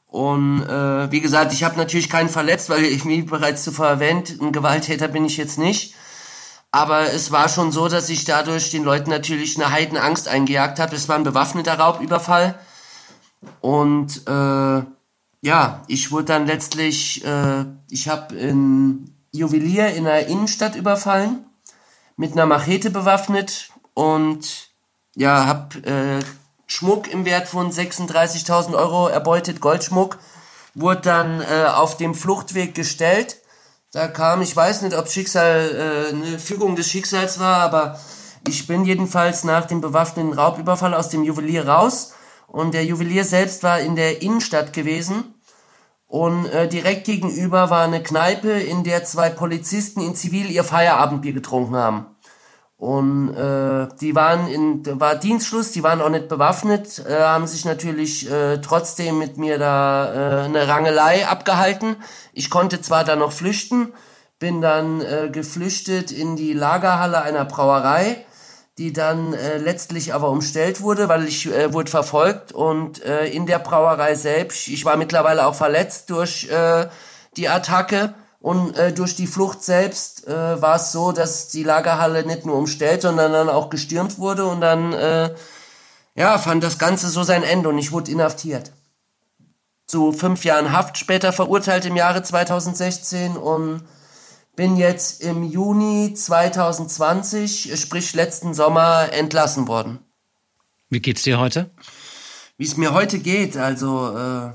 Und 0.06 0.62
äh, 0.62 1.10
wie 1.10 1.20
gesagt, 1.20 1.52
ich 1.52 1.64
habe 1.64 1.76
natürlich 1.76 2.08
keinen 2.08 2.28
verletzt, 2.28 2.70
weil 2.70 2.84
ich, 2.84 3.04
wie 3.04 3.22
bereits 3.22 3.64
zuvor 3.64 3.88
erwähnt, 3.88 4.38
ein 4.40 4.52
Gewalttäter 4.52 5.08
bin 5.08 5.24
ich 5.24 5.36
jetzt 5.36 5.58
nicht. 5.58 5.96
Aber 6.70 7.12
es 7.12 7.32
war 7.32 7.48
schon 7.48 7.72
so, 7.72 7.88
dass 7.88 8.08
ich 8.08 8.24
dadurch 8.24 8.70
den 8.70 8.84
Leuten 8.84 9.10
natürlich 9.10 9.56
eine 9.56 9.72
Heidenangst 9.72 10.28
eingejagt 10.28 10.78
habe. 10.78 10.94
Es 10.94 11.08
war 11.08 11.16
ein 11.16 11.24
bewaffneter 11.24 11.76
Raubüberfall. 11.76 12.54
Und 13.60 14.26
äh, 14.26 14.82
ja, 15.44 15.82
ich 15.88 16.10
wurde 16.10 16.24
dann 16.24 16.46
letztlich, 16.46 17.24
äh, 17.24 17.66
ich 17.90 18.08
habe 18.08 18.34
ein 18.34 19.14
Juwelier 19.30 19.88
in 19.88 20.04
der 20.04 20.26
Innenstadt 20.26 20.74
überfallen, 20.74 21.44
mit 22.16 22.32
einer 22.32 22.46
Machete 22.46 22.90
bewaffnet 22.90 23.70
und 23.92 24.70
ja, 25.16 25.44
habe 25.44 25.78
äh, 25.86 26.24
Schmuck 26.66 27.12
im 27.12 27.26
Wert 27.26 27.48
von 27.48 27.70
36.000 27.70 28.74
Euro 28.74 29.08
erbeutet, 29.08 29.60
Goldschmuck, 29.60 30.18
wurde 30.74 31.02
dann 31.02 31.42
äh, 31.42 31.66
auf 31.66 31.98
dem 31.98 32.14
Fluchtweg 32.14 32.74
gestellt. 32.74 33.36
Da 33.92 34.08
kam, 34.08 34.40
ich 34.40 34.56
weiß 34.56 34.80
nicht, 34.82 34.96
ob 34.96 35.08
Schicksal 35.08 36.08
äh, 36.10 36.14
eine 36.14 36.38
Fügung 36.38 36.74
des 36.74 36.88
Schicksals 36.88 37.38
war, 37.38 37.58
aber 37.58 38.00
ich 38.48 38.66
bin 38.66 38.84
jedenfalls 38.86 39.44
nach 39.44 39.66
dem 39.66 39.82
bewaffneten 39.82 40.32
Raubüberfall 40.32 40.94
aus 40.94 41.10
dem 41.10 41.22
Juwelier 41.22 41.68
raus 41.68 42.13
und 42.54 42.72
der 42.72 42.84
Juwelier 42.84 43.24
selbst 43.24 43.64
war 43.64 43.80
in 43.80 43.96
der 43.96 44.22
Innenstadt 44.22 44.72
gewesen. 44.72 45.34
Und 46.06 46.46
äh, 46.46 46.68
direkt 46.68 47.04
gegenüber 47.04 47.68
war 47.68 47.82
eine 47.82 48.00
Kneipe, 48.00 48.52
in 48.52 48.84
der 48.84 49.04
zwei 49.04 49.28
Polizisten 49.28 50.00
in 50.00 50.14
Zivil 50.14 50.48
ihr 50.52 50.62
Feierabendbier 50.62 51.32
getrunken 51.32 51.74
haben. 51.74 52.06
Und 52.76 53.34
äh, 53.34 53.88
die 54.00 54.14
waren 54.14 54.46
in 54.46 55.00
war 55.00 55.16
Dienstschluss, 55.16 55.72
die 55.72 55.82
waren 55.82 56.00
auch 56.00 56.10
nicht 56.10 56.28
bewaffnet, 56.28 57.04
äh, 57.08 57.18
haben 57.18 57.48
sich 57.48 57.64
natürlich 57.64 58.30
äh, 58.30 58.58
trotzdem 58.60 59.18
mit 59.18 59.36
mir 59.36 59.58
da 59.58 60.42
äh, 60.42 60.44
eine 60.44 60.68
Rangelei 60.68 61.26
abgehalten. 61.26 61.96
Ich 62.32 62.50
konnte 62.50 62.80
zwar 62.80 63.02
dann 63.02 63.18
noch 63.18 63.32
flüchten, 63.32 63.92
bin 64.38 64.60
dann 64.60 65.00
äh, 65.00 65.28
geflüchtet 65.28 66.12
in 66.12 66.36
die 66.36 66.52
Lagerhalle 66.52 67.20
einer 67.22 67.46
Brauerei 67.46 68.24
die 68.78 68.92
dann 68.92 69.34
äh, 69.34 69.58
letztlich 69.58 70.14
aber 70.14 70.30
umstellt 70.30 70.80
wurde, 70.80 71.08
weil 71.08 71.26
ich 71.28 71.46
äh, 71.46 71.72
wurde 71.72 71.90
verfolgt 71.90 72.52
und 72.52 73.04
äh, 73.04 73.26
in 73.26 73.46
der 73.46 73.60
Brauerei 73.60 74.16
selbst, 74.16 74.66
ich 74.68 74.84
war 74.84 74.96
mittlerweile 74.96 75.46
auch 75.46 75.54
verletzt 75.54 76.10
durch 76.10 76.48
äh, 76.50 76.88
die 77.36 77.48
Attacke 77.48 78.14
und 78.40 78.76
äh, 78.76 78.92
durch 78.92 79.14
die 79.14 79.28
Flucht 79.28 79.62
selbst 79.62 80.26
äh, 80.26 80.60
war 80.60 80.76
es 80.76 80.90
so, 80.90 81.12
dass 81.12 81.48
die 81.48 81.62
Lagerhalle 81.62 82.26
nicht 82.26 82.46
nur 82.46 82.56
umstellt, 82.56 83.02
sondern 83.02 83.32
dann 83.32 83.48
auch 83.48 83.70
gestürmt 83.70 84.18
wurde 84.18 84.44
und 84.44 84.60
dann 84.60 84.92
äh, 84.92 85.34
ja 86.16 86.36
fand 86.38 86.64
das 86.64 86.78
Ganze 86.78 87.08
so 87.08 87.22
sein 87.22 87.44
Ende 87.44 87.68
und 87.68 87.78
ich 87.78 87.92
wurde 87.92 88.10
inhaftiert. 88.10 88.72
Zu 89.86 90.12
fünf 90.12 90.44
Jahren 90.44 90.72
Haft 90.72 90.98
später 90.98 91.32
verurteilt 91.32 91.84
im 91.84 91.94
Jahre 91.94 92.22
2016 92.22 93.36
und 93.36 93.82
bin 94.56 94.76
jetzt 94.76 95.22
im 95.22 95.42
Juni 95.42 96.14
2020, 96.14 97.78
sprich 97.80 98.14
letzten 98.14 98.54
Sommer, 98.54 99.12
entlassen 99.12 99.68
worden. 99.68 99.98
Wie 100.90 101.00
geht's 101.00 101.22
dir 101.22 101.38
heute? 101.38 101.70
Wie 102.56 102.64
es 102.66 102.76
mir 102.76 102.92
heute 102.92 103.18
geht, 103.18 103.56
also 103.56 104.16
äh, 104.16 104.50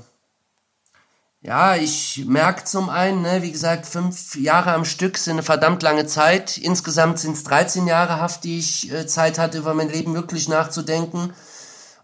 ja, 1.42 1.74
ich 1.74 2.24
merke 2.26 2.64
zum 2.64 2.90
einen, 2.90 3.22
ne, 3.22 3.42
wie 3.42 3.50
gesagt, 3.50 3.86
fünf 3.86 4.36
Jahre 4.36 4.72
am 4.72 4.84
Stück 4.84 5.16
sind 5.16 5.34
eine 5.34 5.42
verdammt 5.42 5.82
lange 5.82 6.04
Zeit. 6.06 6.58
Insgesamt 6.58 7.18
sind 7.18 7.32
es 7.32 7.44
13 7.44 7.86
Jahre 7.86 8.20
Haft, 8.20 8.44
die 8.44 8.58
ich 8.58 8.92
äh, 8.92 9.06
Zeit 9.06 9.38
hatte, 9.38 9.58
über 9.58 9.72
mein 9.72 9.88
Leben 9.88 10.14
wirklich 10.14 10.48
nachzudenken. 10.48 11.32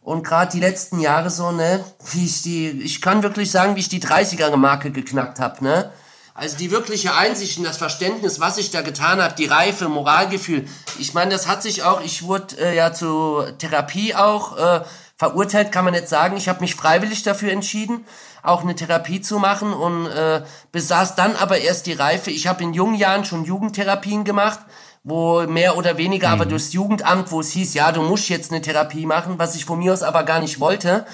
Und 0.02 0.22
gerade 0.22 0.52
die 0.52 0.60
letzten 0.60 1.00
Jahre 1.00 1.28
so, 1.28 1.52
ne, 1.52 1.84
wie 2.12 2.24
ich 2.24 2.42
die, 2.42 2.68
ich 2.68 3.02
kann 3.02 3.22
wirklich 3.22 3.50
sagen, 3.50 3.76
wie 3.76 3.80
ich 3.80 3.90
die 3.90 4.00
30er-Marke 4.00 4.90
geknackt 4.90 5.38
habe, 5.38 5.62
ne? 5.62 5.92
Also 6.36 6.58
die 6.58 6.70
wirkliche 6.70 7.14
Einsicht 7.14 7.56
und 7.56 7.64
das 7.64 7.78
Verständnis, 7.78 8.40
was 8.40 8.58
ich 8.58 8.70
da 8.70 8.82
getan 8.82 9.22
habe, 9.22 9.34
die 9.34 9.46
Reife, 9.46 9.88
Moralgefühl. 9.88 10.68
Ich 10.98 11.14
meine, 11.14 11.30
das 11.30 11.48
hat 11.48 11.62
sich 11.62 11.82
auch, 11.82 12.02
ich 12.02 12.24
wurde 12.24 12.58
äh, 12.58 12.76
ja 12.76 12.92
zur 12.92 13.56
Therapie 13.56 14.14
auch 14.14 14.58
äh, 14.58 14.80
verurteilt, 15.16 15.72
kann 15.72 15.86
man 15.86 15.94
jetzt 15.94 16.10
sagen. 16.10 16.36
Ich 16.36 16.50
habe 16.50 16.60
mich 16.60 16.74
freiwillig 16.74 17.22
dafür 17.22 17.52
entschieden, 17.52 18.04
auch 18.42 18.62
eine 18.62 18.74
Therapie 18.74 19.22
zu 19.22 19.38
machen 19.38 19.72
und 19.72 20.08
äh, 20.08 20.42
besaß 20.72 21.14
dann 21.14 21.36
aber 21.36 21.58
erst 21.58 21.86
die 21.86 21.94
Reife. 21.94 22.30
Ich 22.30 22.46
habe 22.46 22.62
in 22.62 22.74
jungen 22.74 22.96
Jahren 22.96 23.24
schon 23.24 23.46
Jugendtherapien 23.46 24.24
gemacht, 24.24 24.58
wo 25.04 25.46
mehr 25.46 25.78
oder 25.78 25.96
weniger 25.96 26.28
mhm. 26.28 26.34
aber 26.34 26.44
durchs 26.44 26.74
Jugendamt, 26.74 27.30
wo 27.30 27.40
es 27.40 27.52
hieß, 27.52 27.72
ja, 27.72 27.92
du 27.92 28.02
musst 28.02 28.28
jetzt 28.28 28.52
eine 28.52 28.60
Therapie 28.60 29.06
machen, 29.06 29.38
was 29.38 29.56
ich 29.56 29.64
von 29.64 29.78
mir 29.78 29.94
aus 29.94 30.02
aber 30.02 30.22
gar 30.24 30.40
nicht 30.40 30.60
wollte. 30.60 31.06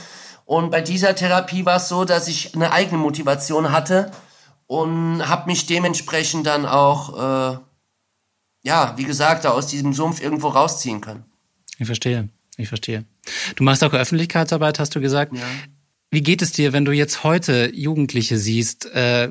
Und 0.46 0.72
bei 0.72 0.80
dieser 0.80 1.14
Therapie 1.14 1.64
war 1.64 1.76
es 1.76 1.88
so, 1.88 2.04
dass 2.04 2.26
ich 2.26 2.56
eine 2.56 2.72
eigene 2.72 2.98
Motivation 2.98 3.70
hatte 3.70 4.11
und 4.72 5.28
habe 5.28 5.50
mich 5.50 5.66
dementsprechend 5.66 6.46
dann 6.46 6.64
auch, 6.64 7.12
äh, 7.18 7.58
ja, 8.62 8.94
wie 8.96 9.04
gesagt, 9.04 9.44
da 9.44 9.50
aus 9.50 9.66
diesem 9.66 9.92
Sumpf 9.92 10.22
irgendwo 10.22 10.48
rausziehen 10.48 11.02
können. 11.02 11.24
Ich 11.78 11.85
verstehe, 11.85 12.30
ich 12.56 12.68
verstehe. 12.68 13.04
Du 13.56 13.64
machst 13.64 13.85
auch 13.85 13.92
Öffentlichkeitsarbeit, 13.92 14.78
hast 14.78 14.94
du 14.96 15.02
gesagt. 15.02 15.37
Ja. 15.37 15.42
Wie 16.11 16.22
geht 16.22 16.40
es 16.40 16.52
dir, 16.52 16.72
wenn 16.72 16.87
du 16.87 16.92
jetzt 16.92 17.22
heute 17.22 17.70
Jugendliche 17.74 18.38
siehst, 18.38 18.87
äh, 18.94 19.30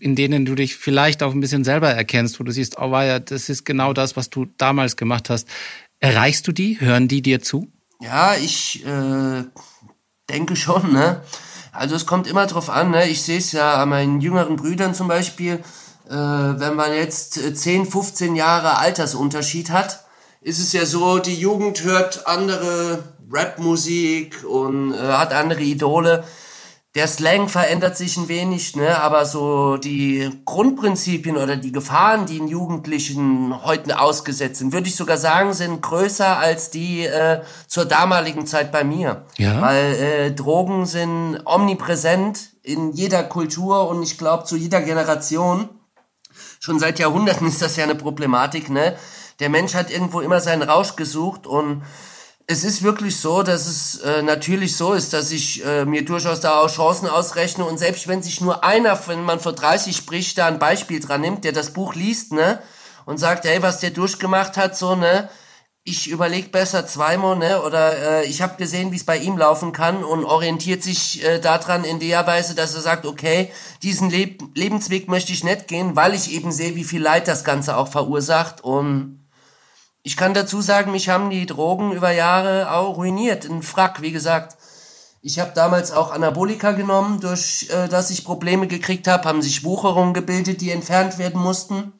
in 0.00 0.16
denen 0.16 0.44
du 0.44 0.56
dich 0.56 0.74
vielleicht 0.74 1.22
auch 1.22 1.34
ein 1.34 1.40
bisschen 1.40 1.62
selber 1.62 1.90
erkennst, 1.90 2.40
wo 2.40 2.44
du 2.44 2.50
siehst, 2.50 2.76
oh 2.80 2.90
ja, 2.90 3.20
das 3.20 3.48
ist 3.48 3.64
genau 3.64 3.92
das, 3.92 4.16
was 4.16 4.28
du 4.28 4.48
damals 4.58 4.96
gemacht 4.96 5.30
hast. 5.30 5.46
Erreichst 6.00 6.48
du 6.48 6.52
die? 6.52 6.80
Hören 6.80 7.06
die 7.06 7.22
dir 7.22 7.40
zu? 7.40 7.70
Ja, 8.00 8.34
ich 8.34 8.84
äh, 8.84 9.44
denke 10.28 10.56
schon, 10.56 10.92
ne? 10.92 11.22
Also 11.72 11.94
es 11.94 12.06
kommt 12.06 12.26
immer 12.26 12.46
drauf 12.46 12.68
an, 12.68 12.90
ne? 12.90 13.08
ich 13.08 13.22
sehe 13.22 13.38
es 13.38 13.52
ja 13.52 13.74
an 13.74 13.90
meinen 13.90 14.20
jüngeren 14.20 14.56
Brüdern 14.56 14.94
zum 14.94 15.08
Beispiel, 15.08 15.62
äh, 16.08 16.12
wenn 16.12 16.74
man 16.74 16.92
jetzt 16.92 17.34
10, 17.56 17.82
äh, 17.82 17.86
15 17.86 18.34
Jahre 18.34 18.78
Altersunterschied 18.78 19.70
hat, 19.70 20.04
ist 20.40 20.58
es 20.58 20.72
ja 20.72 20.84
so, 20.86 21.18
die 21.18 21.36
Jugend 21.36 21.84
hört 21.84 22.26
andere 22.26 23.04
Rapmusik 23.30 24.44
und 24.44 24.94
äh, 24.94 24.98
hat 24.98 25.32
andere 25.32 25.60
Idole 25.60 26.24
der 26.96 27.06
Slang 27.06 27.48
verändert 27.48 27.96
sich 27.96 28.16
ein 28.16 28.28
wenig, 28.28 28.74
ne, 28.74 29.00
aber 29.00 29.24
so 29.24 29.76
die 29.76 30.28
Grundprinzipien 30.44 31.36
oder 31.36 31.56
die 31.56 31.70
Gefahren, 31.70 32.26
die 32.26 32.38
in 32.38 32.48
Jugendlichen 32.48 33.64
heute 33.64 34.00
ausgesetzt 34.00 34.58
sind, 34.58 34.72
würde 34.72 34.88
ich 34.88 34.96
sogar 34.96 35.16
sagen, 35.16 35.52
sind 35.52 35.82
größer 35.82 36.38
als 36.38 36.70
die 36.70 37.04
äh, 37.04 37.42
zur 37.68 37.84
damaligen 37.84 38.44
Zeit 38.44 38.72
bei 38.72 38.82
mir. 38.82 39.24
Ja. 39.38 39.62
Weil 39.62 39.94
äh, 39.94 40.32
Drogen 40.32 40.84
sind 40.84 41.40
omnipräsent 41.44 42.50
in 42.64 42.90
jeder 42.90 43.22
Kultur 43.22 43.88
und 43.88 44.02
ich 44.02 44.18
glaube 44.18 44.44
zu 44.44 44.56
jeder 44.56 44.80
Generation. 44.80 45.68
Schon 46.58 46.80
seit 46.80 46.98
Jahrhunderten 46.98 47.46
ist 47.46 47.62
das 47.62 47.76
ja 47.76 47.84
eine 47.84 47.94
Problematik, 47.94 48.68
ne? 48.68 48.96
Der 49.38 49.48
Mensch 49.48 49.74
hat 49.74 49.90
irgendwo 49.90 50.20
immer 50.20 50.40
seinen 50.40 50.62
Rausch 50.62 50.96
gesucht 50.96 51.46
und 51.46 51.82
es 52.50 52.64
ist 52.64 52.82
wirklich 52.82 53.16
so, 53.16 53.44
dass 53.44 53.68
es 53.68 54.00
äh, 54.00 54.22
natürlich 54.22 54.76
so 54.76 54.92
ist, 54.92 55.12
dass 55.12 55.30
ich 55.30 55.64
äh, 55.64 55.84
mir 55.84 56.04
durchaus 56.04 56.40
da 56.40 56.58
auch 56.58 56.68
Chancen 56.68 57.08
ausrechne. 57.08 57.64
Und 57.64 57.78
selbst 57.78 58.08
wenn 58.08 58.24
sich 58.24 58.40
nur 58.40 58.64
einer, 58.64 58.98
wenn 59.06 59.22
man 59.22 59.38
vor 59.38 59.52
30 59.52 59.96
spricht, 59.96 60.36
da 60.36 60.46
ein 60.46 60.58
Beispiel 60.58 60.98
dran 60.98 61.20
nimmt, 61.20 61.44
der 61.44 61.52
das 61.52 61.72
Buch 61.72 61.94
liest, 61.94 62.32
ne, 62.32 62.60
und 63.06 63.18
sagt, 63.18 63.44
hey, 63.44 63.62
was 63.62 63.78
der 63.78 63.90
durchgemacht 63.90 64.56
hat, 64.56 64.76
so, 64.76 64.96
ne, 64.96 65.28
ich 65.84 66.10
überleg 66.10 66.50
besser 66.50 66.88
zweimal, 66.88 67.36
ne, 67.36 67.62
oder 67.62 68.22
äh, 68.22 68.26
ich 68.26 68.42
habe 68.42 68.56
gesehen, 68.56 68.90
wie 68.90 68.96
es 68.96 69.04
bei 69.04 69.18
ihm 69.18 69.38
laufen 69.38 69.70
kann 69.70 70.02
und 70.02 70.24
orientiert 70.24 70.82
sich 70.82 71.24
äh, 71.24 71.38
daran 71.38 71.84
in 71.84 72.00
der 72.00 72.26
Weise, 72.26 72.56
dass 72.56 72.74
er 72.74 72.80
sagt, 72.80 73.06
okay, 73.06 73.52
diesen 73.84 74.10
Leb 74.10 74.42
Lebensweg 74.56 75.08
möchte 75.08 75.30
ich 75.30 75.44
nicht 75.44 75.68
gehen, 75.68 75.94
weil 75.94 76.14
ich 76.14 76.32
eben 76.32 76.50
sehe, 76.50 76.74
wie 76.74 76.84
viel 76.84 77.00
Leid 77.00 77.28
das 77.28 77.44
Ganze 77.44 77.76
auch 77.76 77.88
verursacht. 77.88 78.60
Und 78.64 79.19
ich 80.02 80.16
kann 80.16 80.34
dazu 80.34 80.60
sagen, 80.62 80.92
mich 80.92 81.08
haben 81.08 81.30
die 81.30 81.46
Drogen 81.46 81.92
über 81.92 82.10
Jahre 82.10 82.72
auch 82.72 82.96
ruiniert. 82.96 83.44
Ein 83.44 83.62
Frack, 83.62 84.00
wie 84.00 84.12
gesagt. 84.12 84.56
Ich 85.22 85.38
habe 85.38 85.52
damals 85.54 85.92
auch 85.92 86.12
Anabolika 86.12 86.72
genommen, 86.72 87.20
durch 87.20 87.68
äh, 87.70 87.88
das 87.88 88.10
ich 88.10 88.24
Probleme 88.24 88.66
gekriegt 88.66 89.06
habe, 89.06 89.28
haben 89.28 89.42
sich 89.42 89.64
Wucherungen 89.64 90.14
gebildet, 90.14 90.62
die 90.62 90.70
entfernt 90.70 91.18
werden 91.18 91.40
mussten. 91.40 91.92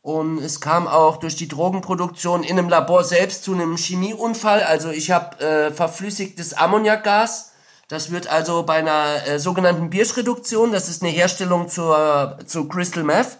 Und 0.00 0.38
es 0.38 0.60
kam 0.60 0.86
auch 0.86 1.16
durch 1.16 1.34
die 1.34 1.48
Drogenproduktion 1.48 2.44
in 2.44 2.56
einem 2.56 2.68
Labor 2.68 3.02
selbst 3.02 3.42
zu 3.42 3.52
einem 3.54 3.76
Chemieunfall. 3.76 4.62
Also 4.62 4.90
ich 4.90 5.10
habe 5.10 5.40
äh, 5.40 5.72
verflüssigtes 5.72 6.54
Ammoniakgas. 6.54 7.50
Das 7.88 8.12
wird 8.12 8.28
also 8.28 8.62
bei 8.62 8.74
einer 8.74 9.26
äh, 9.26 9.40
sogenannten 9.40 9.90
Birschreduktion, 9.90 10.70
das 10.70 10.88
ist 10.88 11.02
eine 11.02 11.10
Herstellung 11.10 11.68
zur, 11.68 12.38
zu 12.46 12.68
Crystal 12.68 13.02
Meth, 13.02 13.38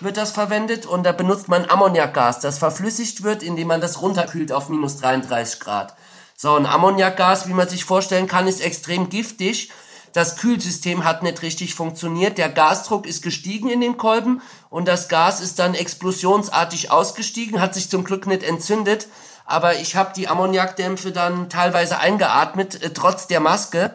wird 0.00 0.16
das 0.16 0.32
verwendet 0.32 0.86
und 0.86 1.04
da 1.04 1.12
benutzt 1.12 1.48
man 1.48 1.68
Ammoniakgas, 1.68 2.40
das 2.40 2.58
verflüssigt 2.58 3.22
wird, 3.22 3.42
indem 3.42 3.68
man 3.68 3.80
das 3.80 4.00
runterkühlt 4.00 4.52
auf 4.52 4.68
minus 4.68 4.96
33 4.98 5.60
Grad. 5.60 5.94
So, 6.36 6.54
ein 6.54 6.66
Ammoniakgas, 6.66 7.48
wie 7.48 7.52
man 7.52 7.68
sich 7.68 7.84
vorstellen 7.84 8.28
kann, 8.28 8.46
ist 8.46 8.60
extrem 8.60 9.08
giftig 9.08 9.70
das 10.12 10.36
Kühlsystem 10.36 11.04
hat 11.04 11.22
nicht 11.22 11.42
richtig 11.42 11.74
funktioniert. 11.74 12.38
Der 12.38 12.48
Gasdruck 12.48 13.06
ist 13.06 13.22
gestiegen 13.22 13.68
in 13.68 13.80
dem 13.80 13.96
Kolben 13.96 14.40
und 14.70 14.88
das 14.88 15.08
Gas 15.08 15.40
ist 15.40 15.58
dann 15.58 15.74
explosionsartig 15.74 16.90
ausgestiegen, 16.90 17.60
hat 17.60 17.74
sich 17.74 17.90
zum 17.90 18.04
Glück 18.04 18.26
nicht 18.26 18.42
entzündet. 18.42 19.08
Aber 19.44 19.76
ich 19.76 19.96
habe 19.96 20.12
die 20.14 20.28
Ammoniakdämpfe 20.28 21.12
dann 21.12 21.48
teilweise 21.48 21.98
eingeatmet, 21.98 22.82
äh, 22.82 22.92
trotz 22.92 23.26
der 23.26 23.40
Maske. 23.40 23.94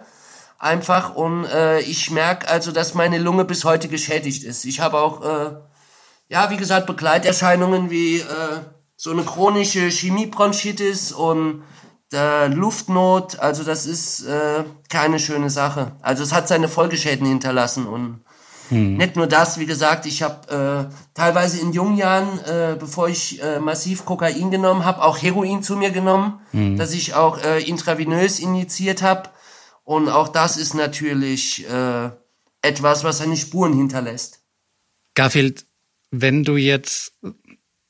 Einfach 0.58 1.14
und 1.14 1.46
äh, 1.46 1.80
ich 1.82 2.10
merke 2.10 2.48
also, 2.48 2.72
dass 2.72 2.94
meine 2.94 3.18
Lunge 3.18 3.44
bis 3.44 3.66
heute 3.66 3.90
geschädigt 3.90 4.44
ist. 4.44 4.64
Ich 4.66 4.80
habe 4.80 5.00
auch, 5.00 5.22
äh, 5.22 5.52
ja, 6.34 6.50
wie 6.50 6.58
gesagt, 6.58 6.88
Begleiterscheinungen 6.88 7.92
wie 7.92 8.18
äh, 8.18 8.24
so 8.96 9.12
eine 9.12 9.22
chronische 9.22 9.88
Chemiebronchitis 9.88 11.12
und 11.12 11.62
äh, 12.12 12.48
Luftnot, 12.48 13.38
also 13.38 13.64
das 13.64 13.86
ist 13.86 14.26
äh, 14.26 14.64
keine 14.90 15.20
schöne 15.20 15.52
Sache. 15.52 15.92
Also 16.02 16.24
es 16.24 16.34
hat 16.34 16.48
seine 16.48 16.70
Folgeschäden 16.70 17.28
hinterlassen 17.28 17.86
und 17.86 18.22
hm. 18.70 18.98
nicht 18.98 19.16
nur 19.16 19.28
das, 19.28 19.60
wie 19.60 19.68
gesagt, 19.68 20.08
ich 20.08 20.24
habe 20.24 20.90
äh, 20.90 20.94
teilweise 21.14 21.60
in 21.62 21.72
jungen 21.72 21.98
Jahren, 21.98 22.40
äh, 22.40 22.78
bevor 22.80 23.10
ich 23.10 23.40
äh, 23.44 23.60
massiv 23.60 24.04
Kokain 24.04 24.50
genommen 24.50 24.86
habe, 24.86 25.04
auch 25.04 25.22
Heroin 25.22 25.62
zu 25.62 25.76
mir 25.76 25.92
genommen, 25.92 26.40
hm. 26.50 26.78
dass 26.78 26.94
ich 26.94 27.14
auch 27.14 27.44
äh, 27.44 27.62
intravenös 27.62 28.40
injiziert 28.40 29.04
habe 29.04 29.30
und 29.84 30.10
auch 30.10 30.30
das 30.30 30.58
ist 30.58 30.74
natürlich 30.74 31.70
äh, 31.70 32.10
etwas, 32.64 33.04
was 33.04 33.20
seine 33.20 33.38
Spuren 33.38 33.74
hinterlässt. 33.74 34.40
Garfield, 35.14 35.68
wenn 36.14 36.44
du 36.44 36.56
jetzt 36.56 37.14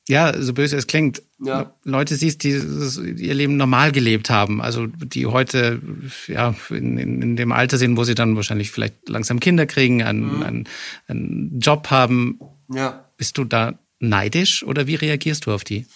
ja, 0.08 0.34
so 0.38 0.52
böse 0.52 0.76
es 0.76 0.86
klingt, 0.86 1.22
ja. 1.38 1.74
Leute 1.84 2.16
siehst, 2.16 2.42
die 2.42 2.50
ihr 2.50 3.34
Leben 3.34 3.56
normal 3.56 3.90
gelebt 3.90 4.28
haben, 4.28 4.60
also 4.60 4.86
die 4.86 5.26
heute 5.26 5.80
ja 6.26 6.54
in, 6.68 6.98
in, 6.98 7.36
dem 7.36 7.52
Alter 7.52 7.78
sind, 7.78 7.96
wo 7.96 8.04
sie 8.04 8.14
dann 8.14 8.36
wahrscheinlich 8.36 8.70
vielleicht 8.70 9.08
langsam 9.08 9.40
Kinder 9.40 9.66
kriegen, 9.66 10.02
einen, 10.02 10.36
mhm. 10.36 10.42
einen, 10.42 10.68
einen 11.08 11.60
Job 11.60 11.90
haben. 11.90 12.38
Ja. 12.72 13.08
Bist 13.16 13.38
du 13.38 13.44
da 13.44 13.78
neidisch 13.98 14.62
oder 14.62 14.86
wie 14.86 14.94
reagierst 14.96 15.46
du 15.46 15.52
auf 15.52 15.64
die? 15.64 15.86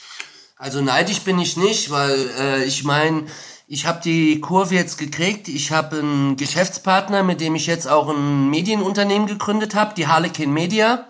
Also 0.56 0.80
neidisch 0.80 1.20
bin 1.20 1.38
ich 1.38 1.56
nicht, 1.56 1.90
weil 1.90 2.16
äh, 2.38 2.64
ich 2.64 2.84
meine, 2.84 3.26
ich 3.66 3.86
habe 3.86 4.00
die 4.02 4.40
Kurve 4.40 4.74
jetzt 4.74 4.96
gekriegt. 4.96 5.48
Ich 5.48 5.70
habe 5.70 5.98
einen 5.98 6.36
Geschäftspartner, 6.36 7.22
mit 7.22 7.42
dem 7.42 7.54
ich 7.54 7.66
jetzt 7.66 7.86
auch 7.86 8.08
ein 8.08 8.48
Medienunternehmen 8.48 9.28
gegründet 9.28 9.74
habe, 9.74 9.94
die 9.94 10.06
Harlequin 10.06 10.52
Media. 10.52 11.06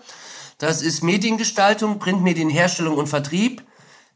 Das 0.59 0.81
ist 0.81 1.03
Mediengestaltung, 1.03 1.99
Printmedienherstellung 1.99 2.97
und 2.97 3.07
Vertrieb. 3.07 3.63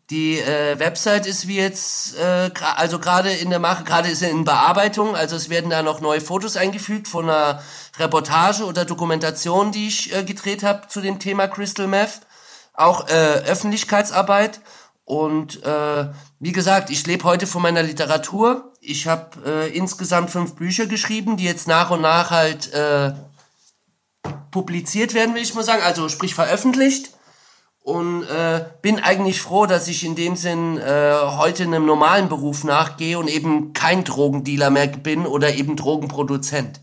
Die 0.09 0.37
äh, 0.39 0.77
Website 0.77 1.25
ist 1.25 1.47
wie 1.47 1.55
jetzt, 1.55 2.17
äh, 2.17 2.51
also 2.75 2.99
gerade 2.99 3.31
in 3.31 3.49
der 3.49 3.59
Mache, 3.59 3.85
gerade 3.85 4.09
ist 4.09 4.19
sie 4.19 4.29
in 4.29 4.43
Bearbeitung, 4.43 5.15
also 5.15 5.37
es 5.37 5.49
werden 5.49 5.69
da 5.69 5.81
noch 5.81 6.01
neue 6.01 6.19
Fotos 6.19 6.57
eingefügt 6.57 7.07
von 7.07 7.29
einer 7.29 7.63
Reportage 7.97 8.65
oder 8.65 8.83
Dokumentation, 8.83 9.71
die 9.71 9.87
ich 9.87 10.13
äh, 10.13 10.23
gedreht 10.23 10.63
habe 10.63 10.89
zu 10.89 10.99
dem 10.99 11.19
Thema 11.19 11.47
Crystal 11.47 11.87
Meth. 11.87 12.19
Auch 12.73 13.07
äh, 13.07 13.13
Öffentlichkeitsarbeit. 13.45 14.59
Und 15.05 15.63
äh, 15.63 16.07
wie 16.39 16.51
gesagt, 16.51 16.89
ich 16.89 17.05
lebe 17.07 17.23
heute 17.23 17.47
von 17.47 17.61
meiner 17.61 17.83
Literatur. 17.83 18.73
Ich 18.81 19.07
habe 19.07 19.29
äh, 19.45 19.75
insgesamt 19.75 20.31
fünf 20.31 20.55
Bücher 20.55 20.87
geschrieben, 20.87 21.37
die 21.37 21.45
jetzt 21.45 21.67
nach 21.67 21.91
und 21.91 22.01
nach 22.01 22.31
halt 22.31 22.73
äh, 22.73 23.13
publiziert 24.53 25.13
werden, 25.13 25.35
will 25.35 25.41
ich 25.41 25.53
mal 25.53 25.63
sagen, 25.63 25.83
also 25.83 26.07
sprich 26.07 26.33
veröffentlicht. 26.33 27.11
Und 27.81 28.23
äh, 28.23 28.63
bin 28.81 29.01
eigentlich 29.01 29.41
froh, 29.41 29.65
dass 29.65 29.89
ich 29.89 30.05
in 30.05 30.15
dem 30.15 30.37
Sinn 30.37 30.77
äh, 30.77 31.13
heute 31.37 31.63
einem 31.63 31.85
normalen 31.85 32.29
Beruf 32.29 32.63
nachgehe 32.63 33.19
und 33.19 33.27
eben 33.27 33.73
kein 33.73 34.05
Drogendealer 34.05 34.69
mehr 34.69 34.87
bin 34.87 35.25
oder 35.25 35.53
eben 35.53 35.75
Drogenproduzent. 35.75 36.79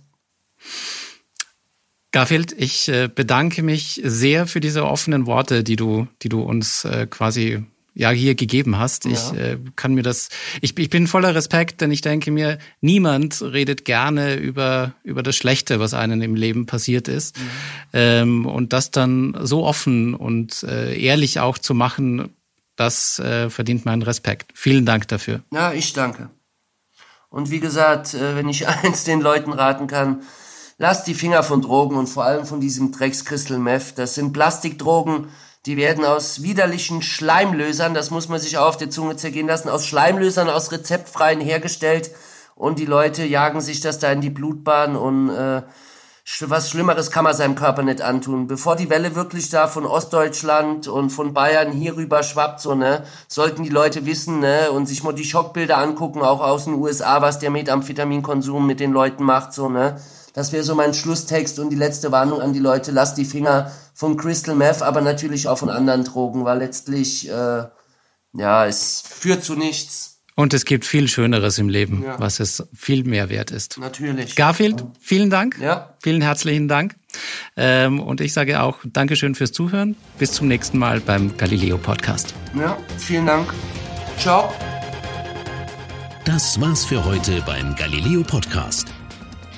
Garfield, 2.13 2.53
ich 2.53 2.89
äh, 2.89 3.09
bedanke 3.09 3.63
mich 3.63 4.03
sehr 4.05 4.47
für 4.47 4.61
diese 4.61 4.85
offenen 4.85 5.25
Worte, 5.25 5.65
die 5.65 5.77
du, 5.77 6.07
die 6.21 6.29
du 6.29 6.43
uns 6.43 6.85
äh, 6.85 7.07
quasi 7.07 7.65
ja 7.95 8.11
hier 8.11 8.35
gegeben 8.35 8.79
hast. 8.79 9.05
Ja. 9.05 9.11
Ich 9.13 9.33
äh, 9.33 9.59
kann 9.77 9.95
mir 9.95 10.03
das, 10.03 10.29
ich, 10.61 10.77
ich 10.79 10.91
bin 10.91 11.07
voller 11.07 11.35
Respekt, 11.35 11.81
denn 11.81 11.91
ich 11.91 12.01
denke 12.01 12.31
mir, 12.31 12.59
niemand 12.81 13.43
redet 13.43 13.85
gerne 13.85 14.37
über, 14.37 14.95
über 15.03 15.23
das 15.23 15.37
Schlechte, 15.37 15.81
was 15.81 15.95
einem 15.95 16.23
im 16.23 16.35
Leben 16.35 16.67
passiert 16.67 17.09
ist. 17.09 17.39
Mhm. 17.39 17.43
Ähm, 17.93 18.47
und 18.47 18.73
das 18.73 18.91
dann 18.91 19.37
so 19.43 19.65
offen 19.65 20.15
und 20.15 20.63
äh, 20.63 20.99
ehrlich 21.01 21.41
auch 21.41 21.59
zu 21.59 21.75
machen, 21.75 22.31
das 22.77 23.19
äh, 23.19 23.51
verdient 23.51 23.85
meinen 23.85 24.03
Respekt. 24.03 24.53
Vielen 24.55 24.87
Dank 24.87 25.09
dafür. 25.09 25.41
Ja, 25.53 25.73
ich 25.73 25.93
danke. 25.93 26.31
Und 27.29 27.51
wie 27.51 27.61
gesagt, 27.61 28.15
äh, 28.15 28.37
wenn 28.37 28.49
ich 28.49 28.67
eins 28.85 29.05
den 29.05 29.21
Leuten 29.21 29.53
raten 29.53 29.87
kann, 29.87 30.23
lasst 30.79 31.07
die 31.07 31.15
Finger 31.15 31.43
von 31.43 31.63
Drogen 31.63 31.97
und 31.97 32.09
vor 32.09 32.25
allem 32.25 32.47
von 32.47 32.61
diesem 32.61 32.91
Drecks 32.91 33.25
Crystal 33.25 33.59
Meth. 33.59 33.99
Das 33.99 34.15
sind 34.15 34.33
Plastikdrogen, 34.33 35.29
die 35.67 35.77
werden 35.77 36.05
aus 36.05 36.43
widerlichen 36.43 37.03
Schleimlösern, 37.03 37.93
das 37.93 38.11
muss 38.11 38.29
man 38.29 38.41
sich 38.41 38.57
auch 38.57 38.69
auf 38.69 38.77
der 38.77 38.91
Zunge 38.91 39.17
zergehen 39.17 39.47
lassen, 39.47 39.69
aus 39.69 39.87
Schleimlösern, 39.87 40.49
aus 40.49 40.73
rezeptfreien 40.73 41.41
hergestellt. 41.41 42.11
Und 42.55 42.79
die 42.79 42.87
Leute 42.87 43.25
jagen 43.25 43.61
sich 43.61 43.81
das 43.81 43.99
da 43.99 44.11
in 44.13 44.21
die 44.21 44.31
Blutbahn 44.31 44.97
und 44.97 45.31
äh, 45.31 45.63
was 46.43 46.71
Schlimmeres 46.71 47.11
kann 47.11 47.25
man 47.25 47.35
seinem 47.35 47.55
Körper 47.55 47.83
nicht 47.83 48.03
antun. 48.03 48.47
Bevor 48.47 48.77
die 48.77 48.89
Welle 48.89 49.15
wirklich 49.15 49.49
da 49.51 49.67
von 49.67 49.85
Ostdeutschland 49.85 50.87
und 50.87 51.11
von 51.11 51.35
Bayern 51.35 51.73
hier 51.73 51.97
rüber 51.97 52.23
schwappt, 52.23 52.61
so, 52.61 52.75
ne, 52.75 53.05
sollten 53.29 53.63
die 53.63 53.71
Leute 53.71 54.07
wissen, 54.07 54.41
ne, 54.41 54.71
und 54.71 54.87
sich 54.87 55.03
mal 55.03 55.13
die 55.13 55.25
Schockbilder 55.25 55.79
angucken, 55.79 56.23
auch 56.23 56.41
aus 56.41 56.65
den 56.65 56.75
USA, 56.75 57.21
was 57.21 57.39
der 57.39 57.51
Methamphitaminkonsum 57.51 58.67
mit 58.67 58.81
den 58.81 58.93
Leuten 58.93 59.25
macht, 59.25 59.53
so, 59.53 59.69
ne. 59.69 60.01
Das 60.41 60.53
wäre 60.53 60.65
so 60.65 60.75
mein 60.75 60.95
Schlusstext 60.95 61.59
und 61.59 61.69
die 61.69 61.77
letzte 61.77 62.13
Warnung 62.13 62.41
an 62.41 62.55
die 62.55 62.61
Leute, 62.61 62.93
lasst 62.93 63.19
die 63.19 63.27
Finger 63.27 63.71
von 63.93 64.17
Crystal 64.17 64.55
Meth, 64.55 64.81
aber 64.81 65.03
natürlich 65.03 65.47
auch 65.49 65.59
von 65.59 65.69
anderen 65.69 66.03
Drogen, 66.03 66.47
weil 66.47 66.61
letztlich, 66.61 67.29
äh, 67.29 67.65
ja, 68.33 68.65
es 68.65 69.03
führt 69.07 69.45
zu 69.45 69.55
nichts. 69.55 70.23
Und 70.37 70.55
es 70.55 70.65
gibt 70.65 70.87
viel 70.87 71.09
Schöneres 71.09 71.59
im 71.59 71.69
Leben, 71.69 72.05
ja. 72.05 72.19
was 72.19 72.41
es 72.41 72.67
viel 72.73 73.05
mehr 73.05 73.29
wert 73.29 73.51
ist. 73.51 73.77
Natürlich. 73.77 74.35
Garfield, 74.35 74.83
vielen 74.99 75.29
Dank. 75.29 75.59
Ja. 75.61 75.95
Vielen 76.03 76.23
herzlichen 76.23 76.69
Dank. 76.69 76.97
Ähm, 77.59 78.01
und 78.01 78.23
ich 78.23 78.33
sage 78.33 78.63
auch 78.63 78.79
Dankeschön 78.87 79.35
fürs 79.35 79.53
Zuhören. 79.53 79.95
Bis 80.19 80.33
zum 80.33 80.49
nächsten 80.49 80.79
Mal 80.79 81.01
beim 81.01 81.37
Galileo 81.37 81.77
Podcast. 81.77 82.33
Ja, 82.59 82.79
vielen 82.97 83.27
Dank. 83.27 83.53
Ciao. 84.17 84.51
Das 86.25 86.59
war's 86.59 86.87
für 86.87 87.05
heute 87.05 87.43
beim 87.45 87.77
Galileo 87.77 88.23
Podcast. 88.23 88.95